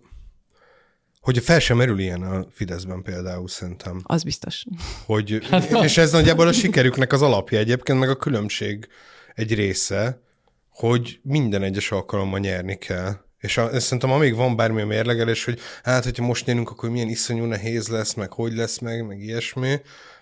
[1.28, 4.02] hogy fel sem merül ilyen a Fideszben például szerintem.
[4.04, 4.66] Az biztos.
[5.06, 8.88] Hogy, hát, és ez nagyjából a sikerüknek az alapja egyébként, meg a különbség
[9.36, 10.22] egy része,
[10.70, 13.14] hogy minden egyes alkalommal nyerni kell.
[13.40, 17.44] És a, szerintem amíg van bármilyen mérlegelés, hogy hát, hogyha most nyerünk, akkor milyen iszonyú
[17.44, 19.82] nehéz lesz, meg hogy lesz meg, meg ilyesmi.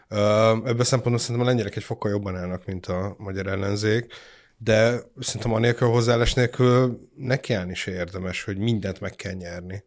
[0.09, 4.13] Ebben szempontból szerintem a lengyelek egy fokkal jobban állnak, mint a magyar ellenzék,
[4.57, 9.83] de szerintem anélkül a hozzáállás nélkül nekiállni se érdemes, hogy mindent meg kell nyerni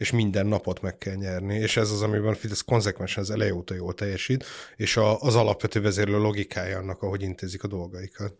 [0.00, 3.74] és minden napot meg kell nyerni, és ez az, amiben Fidesz konzekvensen az eleje óta
[3.74, 4.44] jól teljesít,
[4.76, 8.34] és a, az alapvető vezérlő logikája annak, ahogy intézik a dolgaikat.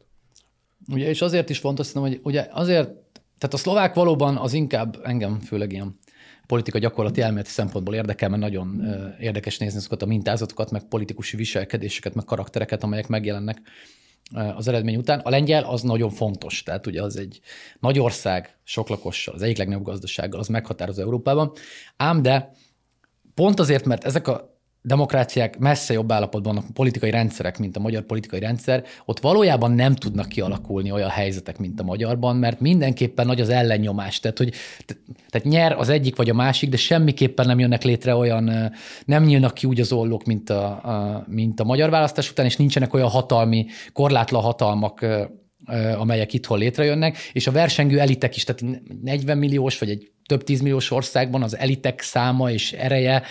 [0.93, 2.89] Ugye, és azért is fontos, hogy ugye azért
[3.39, 5.99] tehát a szlovák valóban az inkább engem főleg ilyen
[6.47, 8.83] politika gyakorlati elméleti szempontból érdekel, mert nagyon
[9.21, 13.59] érdekes nézni azokat a mintázatokat, meg politikusi viselkedéseket, meg karaktereket, amelyek megjelennek
[14.33, 15.19] az eredmény után.
[15.19, 17.41] A lengyel az nagyon fontos, tehát ugye az egy
[17.81, 21.53] nagy ország, sok lakossal, az egyik legnagyobb gazdasággal, az meghatározó Európában.
[21.97, 22.53] Ám de
[23.35, 28.03] pont azért, mert ezek a demokráciák messze jobb állapotban a politikai rendszerek, mint a magyar
[28.03, 33.41] politikai rendszer, ott valójában nem tudnak kialakulni olyan helyzetek, mint a magyarban, mert mindenképpen nagy
[33.41, 34.21] az ellennyomás.
[34.21, 34.55] Tehát, hogy
[35.29, 38.73] tehát nyer az egyik vagy a másik, de semmiképpen nem jönnek létre olyan,
[39.05, 42.57] nem nyílnak ki úgy az ollók, mint a, a, mint a magyar választás után, és
[42.57, 45.07] nincsenek olyan hatalmi, korlátlan hatalmak
[45.97, 50.91] amelyek itthon létrejönnek, és a versengő elitek is, tehát 40 milliós vagy egy több tízmilliós
[50.91, 53.23] országban az elitek száma és ereje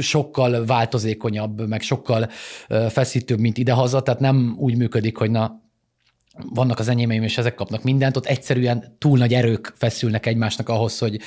[0.00, 2.28] sokkal változékonyabb, meg sokkal
[2.88, 5.60] feszítőbb, mint idehaza, tehát nem úgy működik, hogy na,
[6.54, 10.98] vannak az enyémeim, és ezek kapnak mindent, ott egyszerűen túl nagy erők feszülnek egymásnak ahhoz,
[10.98, 11.20] hogy,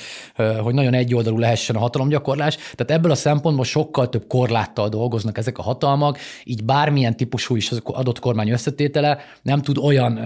[0.62, 2.56] hogy nagyon egyoldalú lehessen a hatalomgyakorlás.
[2.56, 7.70] Tehát ebből a szempontból sokkal több korláttal dolgoznak ezek a hatalmak, így bármilyen típusú is
[7.70, 10.18] az adott kormány összetétele nem tud olyan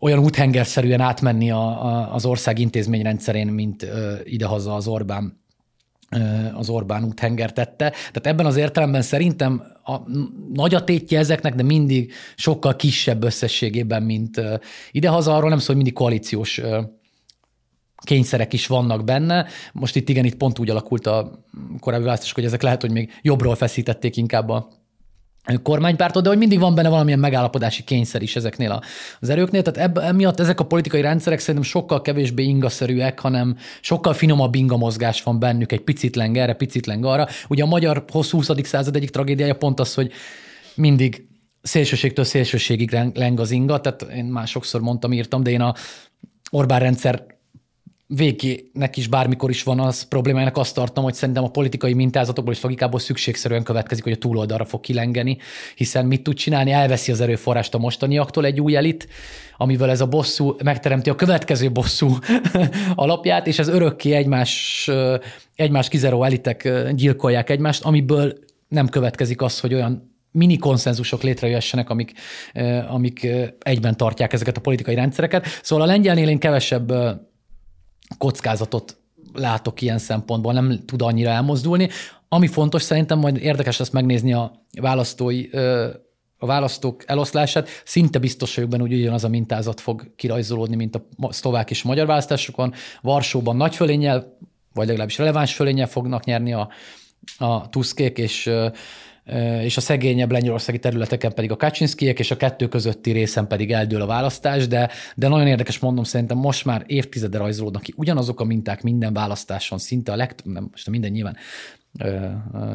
[0.00, 5.42] olyan úthengerszerűen átmenni a, a, az ország intézményrendszerén, mint ö, idehaza az Orbán
[6.54, 7.90] az Orbán úthenger tette.
[7.90, 9.96] Tehát ebben az értelemben szerintem a,
[10.52, 14.40] nagy a tétje ezeknek, de mindig sokkal kisebb összességében, mint
[14.90, 15.36] idehaza.
[15.36, 16.60] Arról nem szól, hogy mindig koalíciós
[18.04, 19.46] kényszerek is vannak benne.
[19.72, 21.44] Most itt igen, itt pont úgy alakult a
[21.80, 24.68] korábbi választások, hogy ezek lehet, hogy még jobbról feszítették inkább a
[25.62, 28.82] kormánypártot, de hogy mindig van benne valamilyen megállapodási kényszer is ezeknél
[29.20, 29.62] az erőknél.
[29.62, 35.22] Tehát ebb, emiatt ezek a politikai rendszerek szerintem sokkal kevésbé ingaszerűek, hanem sokkal finomabb ingamozgás
[35.22, 37.28] van bennük, egy picit leng erre, picit leng arra.
[37.48, 38.50] Ugye a magyar hosszú 20.
[38.62, 40.12] század egyik tragédiája pont az, hogy
[40.74, 41.26] mindig
[41.62, 45.74] szélsőségtől szélsőségig leng az inga, tehát én már sokszor mondtam, írtam, de én a
[46.50, 47.26] Orbán rendszer
[48.16, 52.60] végének is bármikor is van az problémájának azt tartom, hogy szerintem a politikai mintázatokból és
[52.60, 55.38] logikából szükségszerűen következik, hogy a túloldalra fog kilengeni,
[55.74, 56.70] hiszen mit tud csinálni?
[56.70, 59.08] Elveszi az erőforrást a mostaniaktól egy új elit,
[59.56, 62.16] amivel ez a bosszú megteremti a következő bosszú
[62.94, 64.90] alapját, és ez örökké egymás,
[65.54, 68.32] egymás kizeró elitek gyilkolják egymást, amiből
[68.68, 72.12] nem következik az, hogy olyan mini konszenzusok létrejöhessenek, amik,
[72.88, 73.26] amik
[73.62, 75.46] egyben tartják ezeket a politikai rendszereket.
[75.62, 76.92] Szóval a lengyelnél én kevesebb
[78.18, 78.96] kockázatot
[79.32, 81.88] látok ilyen szempontból, nem tud annyira elmozdulni.
[82.28, 85.48] Ami fontos szerintem, majd érdekes lesz megnézni a választói
[86.38, 91.32] a választók eloszlását, szinte biztos vagyok benne, hogy ugyanaz a mintázat fog kirajzolódni, mint a
[91.32, 92.72] szlovák és magyar választásokon.
[93.00, 94.36] Varsóban nagy fölénnyel,
[94.72, 96.68] vagy legalábbis releváns fölénnyel fognak nyerni a,
[97.38, 98.50] a tuszkék, és
[99.62, 104.00] és a szegényebb lengyelországi területeken pedig a Kaczynszkijek, és a kettő közötti részen pedig eldől
[104.00, 108.44] a választás, de, de nagyon érdekes mondom, szerintem most már évtizede rajzolódnak ki ugyanazok a
[108.44, 111.36] minták minden választáson, szinte a legtöbb, nem most minden nyilván,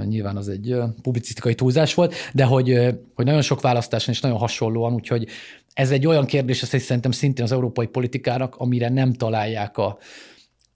[0.05, 2.79] nyilván az egy publicisztikai túlzás volt, de hogy,
[3.15, 5.27] hogy nagyon sok választáson is nagyon hasonlóan, úgyhogy
[5.73, 9.97] ez egy olyan kérdés, ez szerintem szintén az európai politikának, amire nem találják a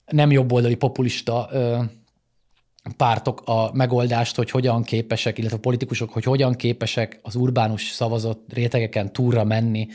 [0.06, 1.50] nem jobboldali populista
[2.96, 8.44] pártok a megoldást, hogy hogyan képesek, illetve a politikusok, hogy hogyan képesek az urbánus szavazott
[8.52, 9.88] rétegeken túlra menni.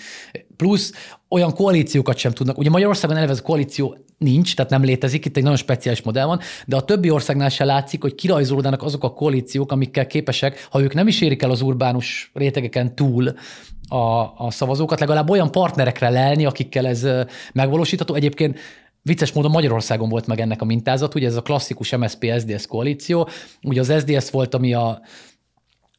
[0.56, 0.94] Plusz
[1.30, 2.58] olyan koalíciókat sem tudnak.
[2.58, 6.26] Ugye Magyarországon eleve ez a koalíció nincs, tehát nem létezik, itt egy nagyon speciális modell
[6.26, 10.82] van, de a többi országnál se látszik, hogy kirajzolódnak azok a koalíciók, amikkel képesek, ha
[10.82, 13.34] ők nem is érik el az urbánus rétegeken túl
[13.88, 17.08] a, a szavazókat, legalább olyan partnerekre lelni, akikkel ez
[17.54, 18.14] megvalósítható.
[18.14, 18.60] Egyébként
[19.02, 23.30] Vicces módon Magyarországon volt meg ennek a mintázat, ugye ez a klasszikus MSZP-SZDSZ koalíció,
[23.64, 25.02] ugye az SZDSZ volt, ami a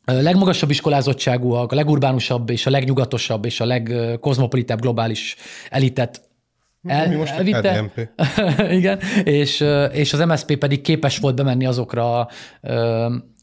[0.04, 5.36] legmagasabb iskolázottságú, a legurbánusabb és a legnyugatosabb és a legkozmopolitább globális
[5.70, 6.28] elitet
[6.82, 7.90] el, Mi most elvitte.
[8.78, 12.28] Igen, és, és az MSZP pedig képes volt bemenni azokra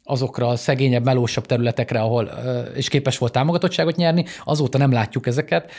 [0.07, 2.31] azokra a szegényebb, melósabb területekre, ahol
[2.75, 5.71] és képes volt támogatottságot nyerni, azóta nem látjuk ezeket.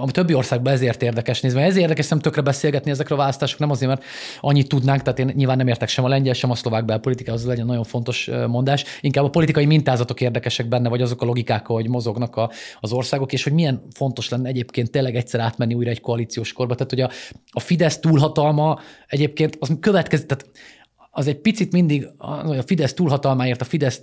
[0.00, 1.60] A többi országban ezért érdekes nézve.
[1.60, 4.04] Ezért érdekes nem tökre beszélgetni ezekről a választások, nem azért, mert
[4.40, 7.46] annyit tudnánk, tehát én nyilván nem értek sem a lengyel, sem a szlovák belpolitika, az
[7.46, 8.84] legyen nagyon fontos mondás.
[9.00, 12.50] Inkább a politikai mintázatok érdekesek benne, vagy azok a logikák, hogy mozognak a,
[12.80, 16.74] az országok, és hogy milyen fontos lenne egyébként tényleg egyszer átmenni újra egy koalíciós korba.
[16.74, 17.10] Tehát, hogy a,
[17.50, 20.46] a Fidesz túlhatalma egyébként az következik, tehát
[21.14, 24.00] az egy picit mindig, a Fidesz túlhatalmáért, a Fidesz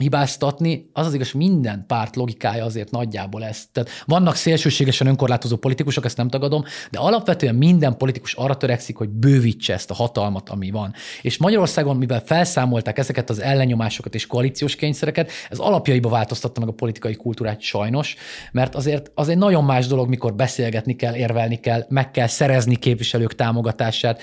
[0.00, 3.66] hibáztatni, az az igaz, minden párt logikája azért nagyjából ez.
[3.72, 9.08] Tehát vannak szélsőségesen önkorlátozó politikusok, ezt nem tagadom, de alapvetően minden politikus arra törekszik, hogy
[9.08, 10.94] bővítse ezt a hatalmat, ami van.
[11.22, 16.72] És Magyarországon, mivel felszámolták ezeket az ellenyomásokat és koalíciós kényszereket, ez alapjaiba változtatta meg a
[16.72, 18.14] politikai kultúrát sajnos,
[18.52, 22.76] mert azért az egy nagyon más dolog, mikor beszélgetni kell, érvelni kell, meg kell szerezni
[22.76, 24.22] képviselők támogatását.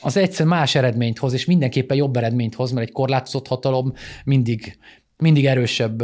[0.00, 3.92] Az egyszer más eredményt hoz, és mindenképpen jobb eredményt hoz, mert egy korlátozott hatalom
[4.24, 4.78] mindig mindig,
[5.16, 6.02] mindig erősebb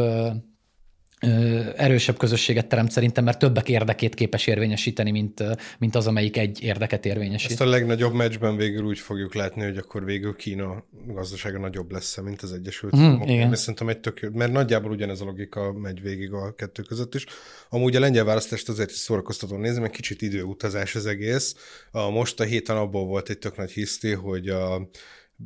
[1.76, 5.44] erősebb közösséget teremt szerintem, mert többek érdekét képes érvényesíteni, mint,
[5.78, 7.50] mint az, amelyik egy érdeket érvényesít.
[7.50, 12.20] Ezt a legnagyobb meccsben végül úgy fogjuk látni, hogy akkor végül Kína gazdasága nagyobb lesz,
[12.20, 13.28] mint az Egyesült Mhm, Államok.
[13.28, 13.48] igen.
[13.48, 17.24] Mm, Szerintem egy tök, mert nagyjából ugyanez a logika megy végig a kettő között is.
[17.68, 21.54] Amúgy a lengyel választást azért is szórakoztató nézni, mert kicsit időutazás az egész.
[21.90, 24.88] A, most a héten abból volt egy tök nagy hiszti, hogy a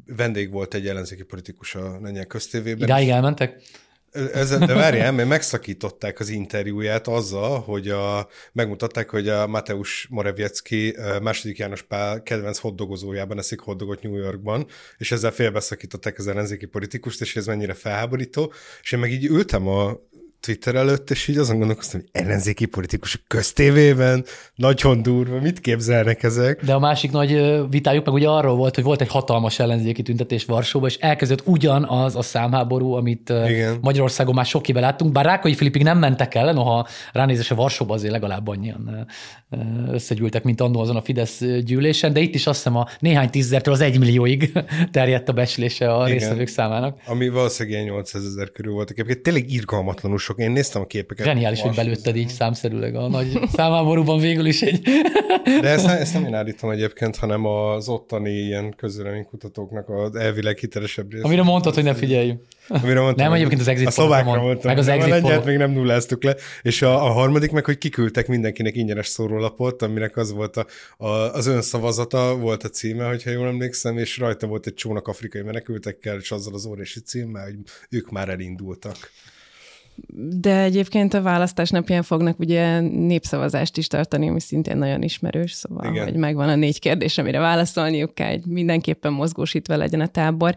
[0.07, 2.83] vendég volt egy ellenzéki politikus a lengyel köztévében.
[2.83, 3.63] Idáig elmentek?
[4.33, 10.97] Ezen, de várjál, mert megszakították az interjúját azzal, hogy a, megmutatták, hogy a Mateusz Morawiecki
[11.23, 14.67] második János Pál kedvenc hoddogozójában eszik hoddogot New Yorkban,
[14.99, 18.53] és ezzel félbeszakították az ellenzéki politikust, és ez mennyire felháborító.
[18.83, 20.01] És én meg így ültem a
[20.41, 24.25] Twitter előtt, és így azon gondolkoztam, hogy ellenzéki politikusok köztévében,
[24.55, 26.65] nagyon durva, mit képzelnek ezek?
[26.65, 30.45] De a másik nagy vitájuk meg ugye arról volt, hogy volt egy hatalmas ellenzéki tüntetés
[30.45, 33.79] Varsóban, és elkezdett ugyanaz a számháború, amit Igen.
[33.81, 38.13] Magyarországon már sok éve láttunk, bár Rákai Filipig nem mentek el, noha ránézésre Varsóba azért
[38.13, 39.07] legalább annyian
[39.91, 43.75] összegyűltek, mint annó azon a Fidesz gyűlésen, de itt is azt hiszem a néhány tízezertől
[43.75, 44.53] az egymillióig
[44.93, 46.19] terjedt a becslése a Igen.
[46.19, 47.01] résztvevők számának.
[47.07, 48.99] Ami valószínűleg ilyen 800 ezer körül voltak.
[48.99, 50.39] Egyébként tényleg irgalmatlanul sok.
[50.39, 51.27] Én néztem a képeket.
[51.27, 54.81] Zseniális, hogy belőtted így számszerűleg a nagy számháborúban végül is egy...
[55.61, 60.59] De ezt, nem- ezt nem én állítom egyébként, hanem az ottani ilyen közvéleménykutatóknak az elvileg
[60.59, 61.25] hitelesebb része.
[61.25, 62.41] Amire mondtad, hogy ne figyeljünk.
[62.69, 64.71] Amire mondtam, Nem, egyébként az exit A szlovákra mondtam.
[64.71, 65.47] meg az nem, exit a lengyelt pollok.
[65.47, 66.37] még nem nulláztuk le.
[66.63, 70.67] És a, a harmadik meg, hogy kiküldtek mindenkinek ingyenes szórólapot, aminek az volt a,
[70.97, 75.43] a, az önszavazata, volt a címe, hogyha jól emlékszem, és rajta volt egy csónak afrikai
[75.43, 77.57] menekültekkel, és azzal az óriási címmel, hogy
[77.91, 78.97] ők már elindultak.
[80.41, 85.91] De egyébként a választás napján fognak ugye népszavazást is tartani, ami szintén nagyon ismerős, szóval,
[85.91, 86.05] Igen.
[86.05, 90.55] Hogy megvan a négy kérdés, amire válaszolniuk kell, hogy mindenképpen mozgósítva legyen a tábor.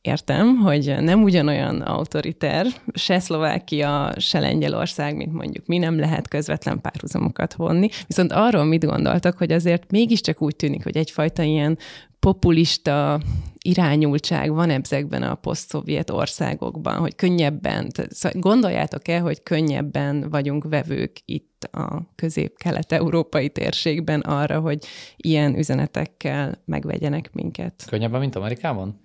[0.00, 6.80] Értem, hogy nem ugyanolyan autoriter, se Szlovákia, se Lengyelország, mint mondjuk mi, nem lehet közvetlen
[6.80, 7.88] párhuzamokat vonni.
[8.06, 11.78] Viszont arról mit gondoltak, hogy azért mégiscsak úgy tűnik, hogy egyfajta ilyen
[12.20, 13.20] populista
[13.62, 21.20] irányultság van ezekben a posztszovjet országokban, hogy könnyebben, szóval gondoljátok el, hogy könnyebben vagyunk vevők
[21.24, 24.84] itt a közép-kelet-európai térségben arra, hogy
[25.16, 27.84] ilyen üzenetekkel megvegyenek minket.
[27.88, 29.04] Könnyebben, mint Amerikában?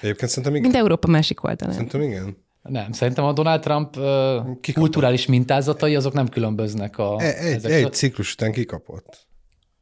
[0.00, 0.70] Egyébként szerintem igen.
[0.70, 1.74] Mint Európa másik oldalán.
[1.74, 2.44] Szerintem igen.
[2.62, 4.74] Nem, szerintem a Donald Trump Kikapott.
[4.74, 7.16] kulturális mintázatai azok nem különböznek a...
[7.18, 9.25] E- Egy, ezek egy ciklus után kikapott.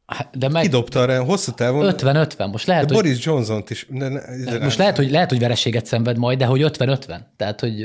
[0.05, 1.93] Hát, De meg Kidobta arra hosszú távon.
[1.97, 2.51] 50-50.
[2.51, 3.87] Most lehet, de hogy, Boris Johnson-t is.
[3.89, 7.19] Ne, ne, de most lehet, hogy, lehet, hogy vereséget szenved majd, de hogy 50-50.
[7.37, 7.83] Tehát, hogy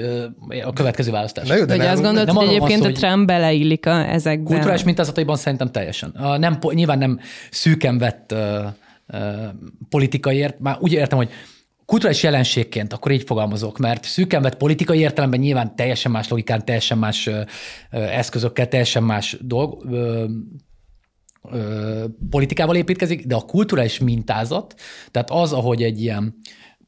[0.64, 1.48] a következő választás.
[1.48, 4.12] Na jó, De de hogy azt gondolod, nem hogy egyébként szó, a Trump beleillik a,
[4.12, 4.52] ezekben.
[4.52, 6.10] Kulturális mintázataiban szerintem teljesen.
[6.10, 8.38] A Nem, nyilván nem szűken vett uh,
[9.12, 9.20] uh,
[9.88, 11.30] politikaiért, már úgy értem, hogy
[11.86, 16.98] kulturális jelenségként, akkor így fogalmazok, mert szűken vett politikai értelemben nyilván teljesen más logikán, teljesen
[16.98, 17.30] más
[17.90, 19.84] eszközökkel, teljesen más dolg,
[21.50, 24.74] ö, politikával építkezik, de a kulturális mintázat,
[25.10, 26.34] tehát az, ahogy egy ilyen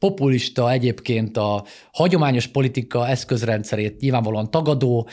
[0.03, 5.09] populista egyébként a hagyományos politika eszközrendszerét nyilvánvalóan tagadó,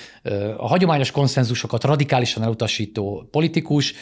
[0.57, 3.93] a hagyományos konszenzusokat radikálisan elutasító politikus,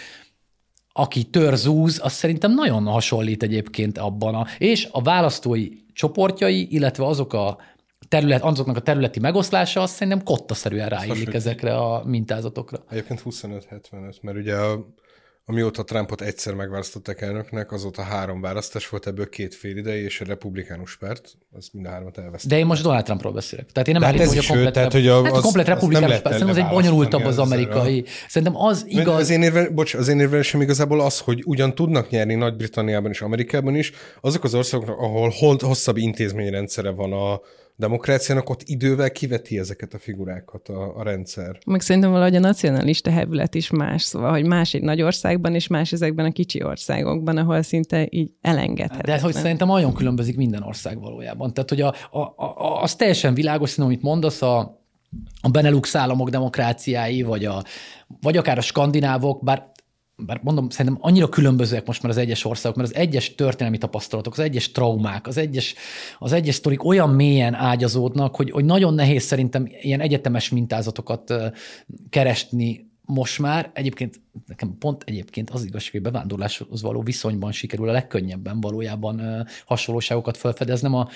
[0.94, 7.34] aki törzúz, az szerintem nagyon hasonlít egyébként abban a, és a választói csoportjai, illetve azok
[7.34, 7.58] a
[8.08, 12.84] terület, azoknak a területi megoszlása, az szerintem kottaszerűen ráillik ezekre a mintázatokra.
[12.90, 14.86] Egyébként 25-75, mert ugye a,
[15.50, 20.26] amióta Trumpot egyszer megválasztották elnöknek, azóta három választás volt, ebből két fél idei, és a
[20.26, 22.50] republikánus párt, az mind a hármat elvesztett.
[22.52, 23.72] De én most Donald Trumpról beszélek.
[23.72, 25.68] Tehát én nem hát állítom, hogy a komplet, tehát, hogy a- hát a az- komplet
[25.68, 26.24] republikánus párt.
[26.24, 28.06] Szerintem az egy bonyolultabb az leválasztani amerikai.
[28.28, 29.20] Szerintem az Igaz.
[29.20, 33.22] Az én, érve, bocs, az én érvelésem igazából az, hogy ugyan tudnak nyerni Nagy-Britanniában és
[33.22, 33.92] Amerikában is,
[34.22, 37.40] azok az országok, ahol hol- hosszabb intézményrendszere van a
[37.80, 41.58] demokráciának, ott idővel kiveti ezeket a figurákat a, a rendszer.
[41.66, 45.68] Meg szerintem valahogy a nacionalista hevület is más, szóval, hogy más egy nagy országban, és
[45.68, 49.18] más ezekben a kicsi országokban, ahol szinte így elengedhetetlen.
[49.18, 51.54] De hogy szerintem nagyon különbözik minden ország valójában.
[51.54, 54.82] Tehát, hogy a, a, a, az teljesen világos, szerintem, amit mondasz, a,
[55.42, 57.64] a Benelux államok demokráciái, vagy, a,
[58.22, 59.72] vagy akár a skandinávok, bár
[60.26, 64.34] bár mondom, szerintem annyira különbözőek most már az egyes országok, mert az egyes történelmi tapasztalatok,
[64.34, 65.76] az egyes traumák, az egyes,
[66.20, 71.34] az egyes sztorik olyan mélyen ágyazódnak, hogy, hogy nagyon nehéz szerintem ilyen egyetemes mintázatokat
[72.10, 73.72] keresni most már.
[73.74, 80.38] Egyébként nekem pont egyébként az igazság, hogy bevándorláshoz való viszonyban sikerül a legkönnyebben valójában hasonlóságokat
[80.38, 81.08] felfedeznem a,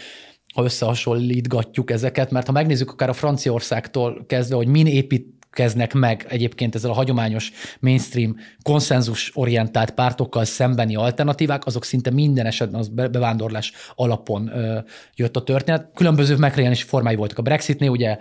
[0.54, 6.26] ha összehasonlítgatjuk ezeket, mert ha megnézzük akár a Franciaországtól kezdve, hogy min épít keznek meg
[6.30, 12.88] egyébként ezzel a hagyományos mainstream konszenzus orientált pártokkal szembeni alternatívák, azok szinte minden esetben az
[12.88, 14.80] bevándorlás alapon ö,
[15.16, 15.92] jött a történet.
[15.94, 17.38] Különböző megjelenési formái voltak.
[17.38, 18.18] A Brexitnél ugye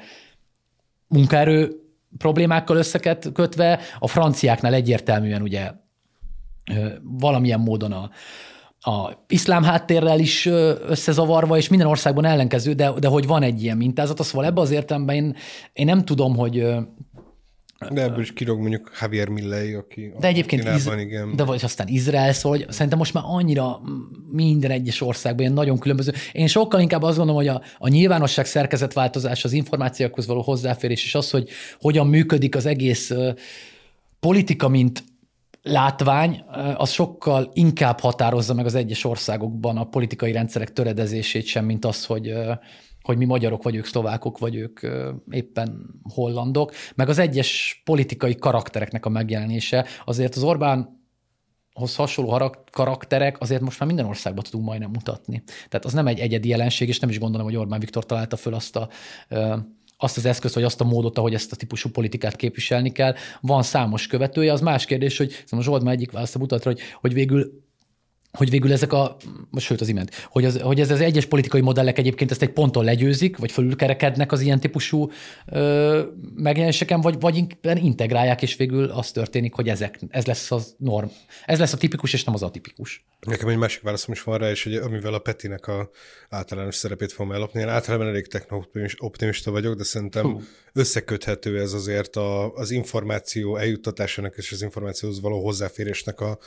[1.08, 1.72] munkaerő
[2.18, 5.70] problémákkal összeket kötve, a franciáknál egyértelműen ugye
[6.74, 8.10] ö, valamilyen módon a,
[8.80, 10.46] a iszlám háttérrel is
[10.88, 14.70] összezavarva, és minden országban ellenkező, de, de hogy van egy ilyen mintázat, szóval ebben az
[14.70, 15.36] értelemben én,
[15.72, 16.66] én nem tudom, hogy
[17.88, 21.04] de ebből is kirog mondjuk Javier Milley, aki De egyébként Kínában, iz...
[21.04, 21.36] igen.
[21.36, 23.80] De vagy aztán Izrael, szóval hogy szerintem most már annyira
[24.30, 26.12] minden egyes országban ilyen nagyon különböző.
[26.32, 31.14] Én sokkal inkább azt gondolom, hogy a, a nyilvánosság szerkezetváltozás, az információkhoz való hozzáférés, és
[31.14, 31.48] az, hogy
[31.80, 33.34] hogyan működik az egész uh,
[34.20, 35.04] politika, mint
[35.62, 36.44] látvány,
[36.76, 42.04] az sokkal inkább határozza meg az egyes országokban a politikai rendszerek töredezését sem, mint az,
[42.04, 42.34] hogy
[43.10, 44.80] hogy mi magyarok, vagy ők szlovákok, vagy ők
[45.30, 49.86] éppen hollandok, meg az egyes politikai karaktereknek a megjelenése.
[50.04, 50.98] Azért az Orbán
[51.96, 55.42] hasonló karakterek azért most már minden országban tudunk majdnem mutatni.
[55.68, 58.54] Tehát az nem egy egyedi jelenség, és nem is gondolom, hogy Orbán Viktor találta föl
[58.54, 58.88] azt a
[60.02, 63.14] azt az eszközt, vagy azt a módot, ahogy ezt a típusú politikát képviselni kell.
[63.40, 67.12] Van számos követője, az más kérdés, hogy szóval Zsolt már egyik választ mutatra, hogy, hogy
[67.12, 67.62] végül
[68.32, 69.16] hogy végül ezek a,
[69.56, 72.84] sőt az imént, hogy, az, hogy ez az egyes politikai modellek egyébként ezt egy ponton
[72.84, 75.10] legyőzik, vagy fölülkerekednek az ilyen típusú
[75.46, 76.02] ö,
[76.34, 81.06] megjelenéseken, vagy, vagy integrálják, és végül az történik, hogy ezek, ez lesz az norm.
[81.46, 83.04] Ez lesz a tipikus, és nem az atipikus.
[83.20, 85.90] Nekem egy másik válaszom is van rá, és hogy amivel a Petinek a
[86.28, 87.60] általános szerepét fogom ellopni.
[87.60, 90.40] Én általában elég techno-optimista vagyok, de szerintem Hú.
[90.72, 96.38] összeköthető ez azért a, az információ eljuttatásának és az információhoz való hozzáférésnek a,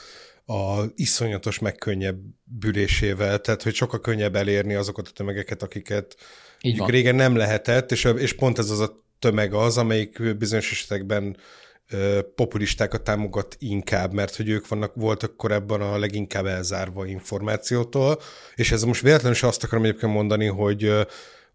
[0.46, 6.16] a iszonyatos megkönnyebbülésével, tehát hogy sokkal könnyebb elérni azokat a tömegeket, akiket
[6.60, 6.88] Így van.
[6.88, 11.36] régen nem lehetett, és, és pont ez az a tömeg az, amelyik bizonyos esetekben
[12.34, 18.20] populistákat támogat inkább, mert hogy ők vannak, voltak korábban a leginkább elzárva információtól,
[18.54, 20.92] és ez most véletlenül is azt akarom egyébként mondani, hogy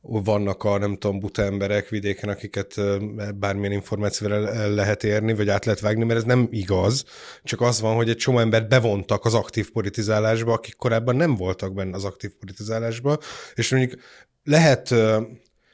[0.01, 2.75] vannak a nem tudom, buta emberek vidéken, akiket
[3.35, 7.05] bármilyen információval lehet érni, vagy át lehet vágni, mert ez nem igaz.
[7.43, 11.73] Csak az van, hogy egy csomó embert bevontak az aktív politizálásba, akik korábban nem voltak
[11.73, 13.17] benne az aktív politizálásba,
[13.53, 14.01] és mondjuk
[14.43, 14.93] lehet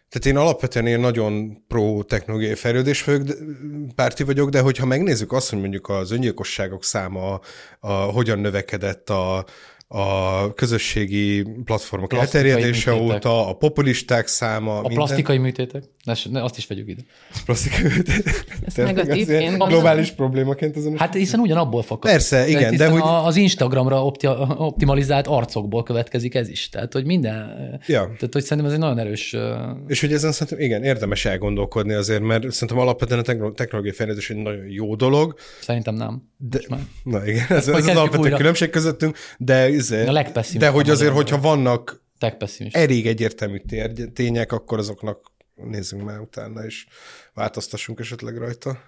[0.10, 3.06] tehát én alapvetően én nagyon pro-technológiai fejlődés
[3.96, 7.40] párti vagyok, de hogyha megnézzük azt, hogy mondjuk az öngyilkosságok száma,
[7.80, 9.46] a, hogyan növekedett a,
[9.88, 13.16] a közösségi platformok plastikai elterjedése műtétek.
[13.16, 14.72] óta, a populisták száma.
[14.72, 14.98] A minden.
[14.98, 15.84] plastikai műtétek?
[16.30, 17.02] Ne, azt is vegyük ide.
[17.46, 18.46] Plastikai műtétek.
[18.66, 19.28] Ez negatív.
[19.58, 22.12] Globális problémaként azon Hát hiszen ugyanabból fakad.
[22.12, 22.76] Persze, igen.
[22.76, 23.02] De hogy...
[23.04, 24.28] Az Instagramra opti-
[24.58, 26.70] optimalizált arcokból következik ez is.
[26.70, 27.50] Tehát, hogy minden...
[27.88, 28.02] Ja.
[28.02, 29.36] Tehát, hogy szerintem ez egy nagyon erős...
[29.88, 34.38] És hogy ezen szerintem, igen, érdemes elgondolkodni azért, mert szerintem alapvetően a technológiai fejlődés egy
[34.38, 35.36] nagyon jó dolog.
[35.62, 36.34] Szerintem nem.
[36.38, 36.60] De,
[37.04, 40.04] na igen, ez, ez az alapvető különbség közöttünk, de izé,
[40.58, 42.04] de hogy azért, hogyha vannak
[42.72, 43.62] elég egyértelmű
[44.14, 46.86] tények, akkor azoknak nézzünk már utána, és
[47.34, 48.80] változtassunk esetleg rajta.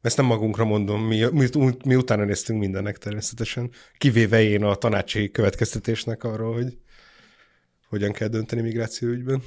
[0.00, 1.46] Ezt nem magunkra mondom, mi, mi,
[1.84, 6.78] mi utána néztünk mindennek természetesen, kivéve én a tanácsi következtetésnek arról, hogy
[7.88, 9.42] hogyan kell dönteni migráció ügyben.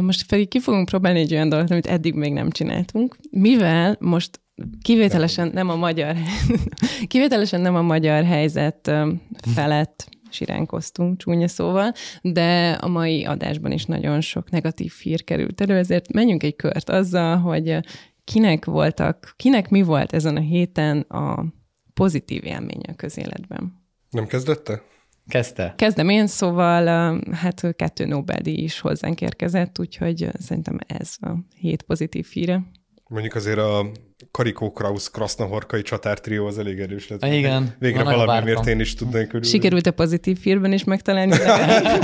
[0.00, 3.16] Most pedig ki fogunk próbálni egy olyan dolgot, amit eddig még nem csináltunk.
[3.30, 4.40] Mivel most
[4.82, 6.16] Kivételesen nem a magyar,
[7.08, 8.90] kivételesen nem a magyar helyzet
[9.54, 11.92] felett siránkoztunk csúnya szóval,
[12.22, 16.90] de a mai adásban is nagyon sok negatív hír került elő, ezért menjünk egy kört
[16.90, 17.78] azzal, hogy
[18.24, 21.44] kinek voltak, kinek mi volt ezen a héten a
[21.94, 23.72] pozitív élménye a közéletben.
[24.10, 24.82] Nem kezdette?
[25.28, 25.74] Kezdte.
[25.76, 26.86] Kezdem én, szóval
[27.32, 32.62] hát kettő Nobel-díj is hozzánk érkezett, úgyhogy szerintem ez a hét pozitív híre.
[33.08, 33.90] Mondjuk azért a
[34.30, 35.82] Karikó Kraus Krasznahorkai
[36.14, 37.24] trió az elég erős lett.
[37.24, 37.74] Igen.
[37.78, 39.48] Végre valamiért én is tudnánk körül.
[39.48, 41.36] Sikerült a pozitív hírben is megtalálni.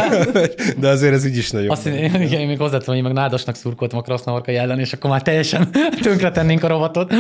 [0.81, 1.71] De azért ez így is nagyon.
[1.71, 4.93] Azt én, igen, én még hozzátom, hogy én meg nádasnak szurkoltam a Krasznahorkai ellen, és
[4.93, 5.71] akkor már teljesen
[6.03, 7.13] tönkre tennénk a rovatot.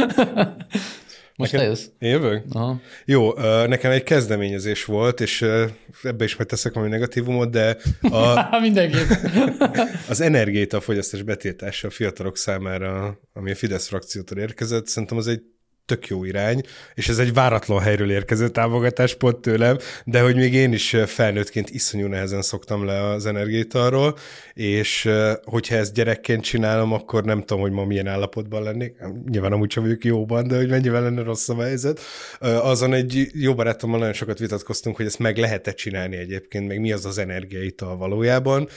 [1.38, 1.86] Most nekem, te jössz?
[1.98, 2.44] Én jövök?
[2.50, 2.80] Aha.
[3.04, 3.32] Jó,
[3.66, 5.42] nekem egy kezdeményezés volt, és
[6.02, 8.16] ebbe is megteszek valami negatívumot, de a,
[10.08, 10.20] az
[10.72, 15.42] a fogyasztás betiltása a fiatalok számára, ami a Fidesz frakciótól érkezett, szerintem az egy
[15.88, 16.62] tök jó irány,
[16.94, 21.70] és ez egy váratlan helyről érkező támogatás pont tőlem, de hogy még én is felnőttként
[21.70, 24.16] iszonyú nehezen szoktam le az energiaitalról,
[24.54, 25.10] és
[25.44, 28.96] hogyha ezt gyerekként csinálom, akkor nem tudom, hogy ma milyen állapotban lennék.
[29.28, 32.00] Nyilván amúgy sem vagyok jóban, de hogy mennyivel lenne rossz a helyzet.
[32.40, 36.92] Azon egy jó barátommal nagyon sokat vitatkoztunk, hogy ezt meg lehet-e csinálni egyébként, meg mi
[36.92, 38.68] az az energiaital valójában,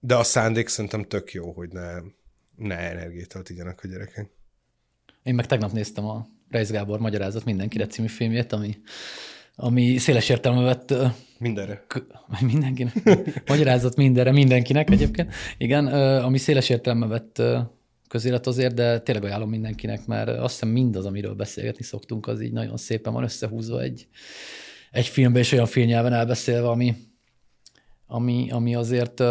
[0.00, 1.92] de a szándék szerintem tök jó, hogy ne,
[2.56, 4.30] ne energiaitalt igyanak a gyerekek.
[5.24, 8.76] Én meg tegnap néztem a Reis Gábor Magyarázat mindenkire című filmjét, ami,
[9.56, 10.94] ami széles értelme vett...
[11.38, 11.84] Mindenre.
[12.40, 12.94] Mindenkinek.
[13.48, 15.32] Magyarázat mindenre, mindenkinek egyébként.
[15.58, 15.86] Igen,
[16.22, 17.42] ami széles értelme vett
[18.08, 22.52] közélet azért, de tényleg ajánlom mindenkinek, mert azt hiszem mindaz, amiről beszélgetni szoktunk, az így
[22.52, 24.06] nagyon szépen van összehúzva egy,
[24.90, 26.94] egy filmbe, és olyan filmnyelven elbeszélve, ami,
[28.06, 29.22] ami, ami azért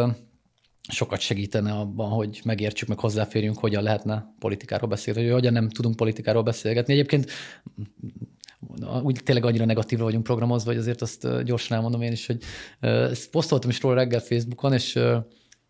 [0.90, 5.96] sokat segítene abban, hogy megértsük, meg hozzáférjünk, hogyan lehetne politikáról beszélni, hogy hogyan nem tudunk
[5.96, 6.94] politikáról beszélgetni.
[6.94, 7.32] Egyébként
[9.04, 12.44] úgy tényleg annyira negatívra vagyunk programozva, hogy azért azt gyorsan elmondom én is, hogy
[12.80, 15.00] ezt posztoltam is róla reggel Facebookon, és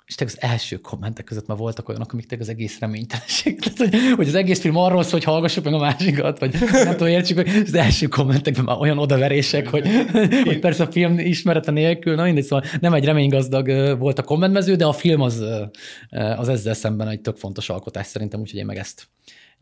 [0.05, 3.59] és az első kommentek között már voltak olyanok, amik az egész reménytelenség.
[3.61, 6.91] Tehát, hogy, hogy az egész film arról szól, hogy hallgassuk meg a másikat, vagy nem
[6.91, 9.87] tudom, értsük, hogy az első kommentekben már olyan odaverések, hogy,
[10.43, 14.75] hogy persze a film ismerete nélkül, na mindegy, szóval nem egy reménygazdag volt a kommentmező,
[14.75, 15.43] de a film az,
[16.09, 19.07] az ezzel szemben egy tök fontos alkotás szerintem, úgyhogy én meg ezt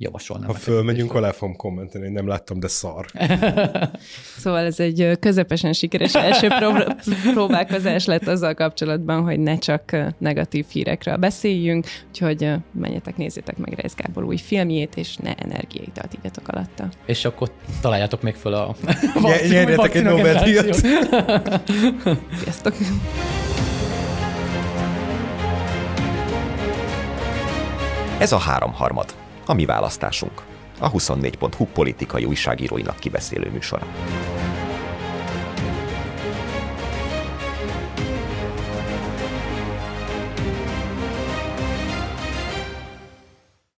[0.01, 0.47] javasolnám.
[0.47, 3.05] Ha fölmegyünk, alá fogom kommentelni, nem láttam, de szar.
[4.43, 6.95] szóval ez egy közepesen sikeres első prób-
[7.33, 13.93] próbálkozás lett azzal kapcsolatban, hogy ne csak negatív hírekről beszéljünk, úgyhogy menjetek, nézzétek meg Reis
[13.95, 16.89] Gábor új filmjét, és ne energiaitalt igyatok alatta.
[17.05, 18.75] És akkor találjátok még föl a...
[19.49, 20.75] Nyerjetek egy Nobel-díjat.
[22.41, 22.73] Sziasztok!
[28.17, 29.20] Ez a háromharmad
[29.51, 30.41] a mi választásunk.
[30.79, 33.85] A 24.hu politikai újságíróinak kibeszélő műsora.